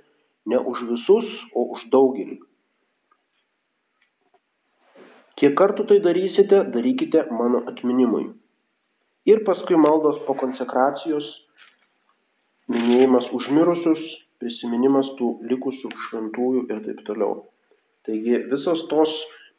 ne 0.49 0.61
už 0.73 0.85
visus, 0.93 1.33
o 1.53 1.65
už 1.75 1.89
daugelį. 1.93 2.39
Kiek 5.39 5.55
kartų 5.59 5.85
tai 5.87 6.01
darysite, 6.03 6.65
darykite 6.75 7.29
mano 7.31 7.63
atminimui. 7.71 8.25
Ir 9.29 9.45
paskui 9.47 9.79
maldos 9.79 10.19
po 10.27 10.35
konsekracijos, 10.41 11.27
minėjimas 12.73 13.29
užmirusius, 13.37 14.01
prisiminimas 14.43 15.11
tų 15.19 15.29
likusių 15.51 15.91
šventųjų 16.09 16.65
ir 16.71 16.81
taip 16.87 17.03
toliau. 17.07 17.43
Taigi 18.09 18.41
visos 18.51 18.83
tos 18.91 19.13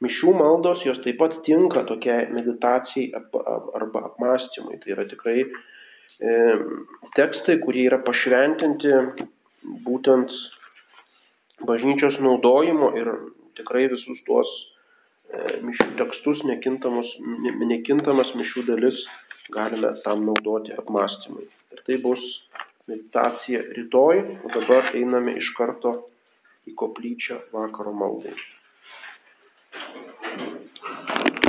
mišių 0.04 0.34
maldos 0.40 0.84
jos 0.88 1.00
taip 1.04 1.20
pat 1.20 1.36
tinka 1.48 1.84
tokiai 1.88 2.28
meditacijai 2.34 3.12
arba 3.80 4.06
apmąstymui. 4.10 4.80
Tai 4.84 4.94
yra 4.96 5.06
tikrai 5.12 5.44
e, 5.44 6.38
tekstai, 7.18 7.60
kurie 7.64 7.86
yra 7.88 8.00
pašventinti 8.08 8.96
būtent 9.88 10.34
bažnyčios 11.68 12.20
naudojimo 12.24 12.94
ir 13.00 13.12
tikrai 13.60 13.88
visus 13.92 14.20
tuos 14.28 14.50
mišių 15.66 15.88
tekstus, 16.00 16.44
nekintamas 16.50 18.32
mišių 18.42 18.66
dalis 18.70 19.02
galime 19.54 19.94
tam 20.06 20.26
naudoti 20.26 20.74
apmąstymui. 20.78 21.48
Ir 21.74 21.82
tai 21.86 21.98
bus 22.04 22.22
meditacija 22.90 23.62
rytoj, 23.78 24.24
o 24.46 24.54
dabar 24.54 24.92
einame 24.98 25.36
iš 25.42 25.52
karto 25.58 25.96
į 26.70 26.76
koplyčią 26.78 27.40
vakaro 27.54 27.94
maldai. 27.94 28.34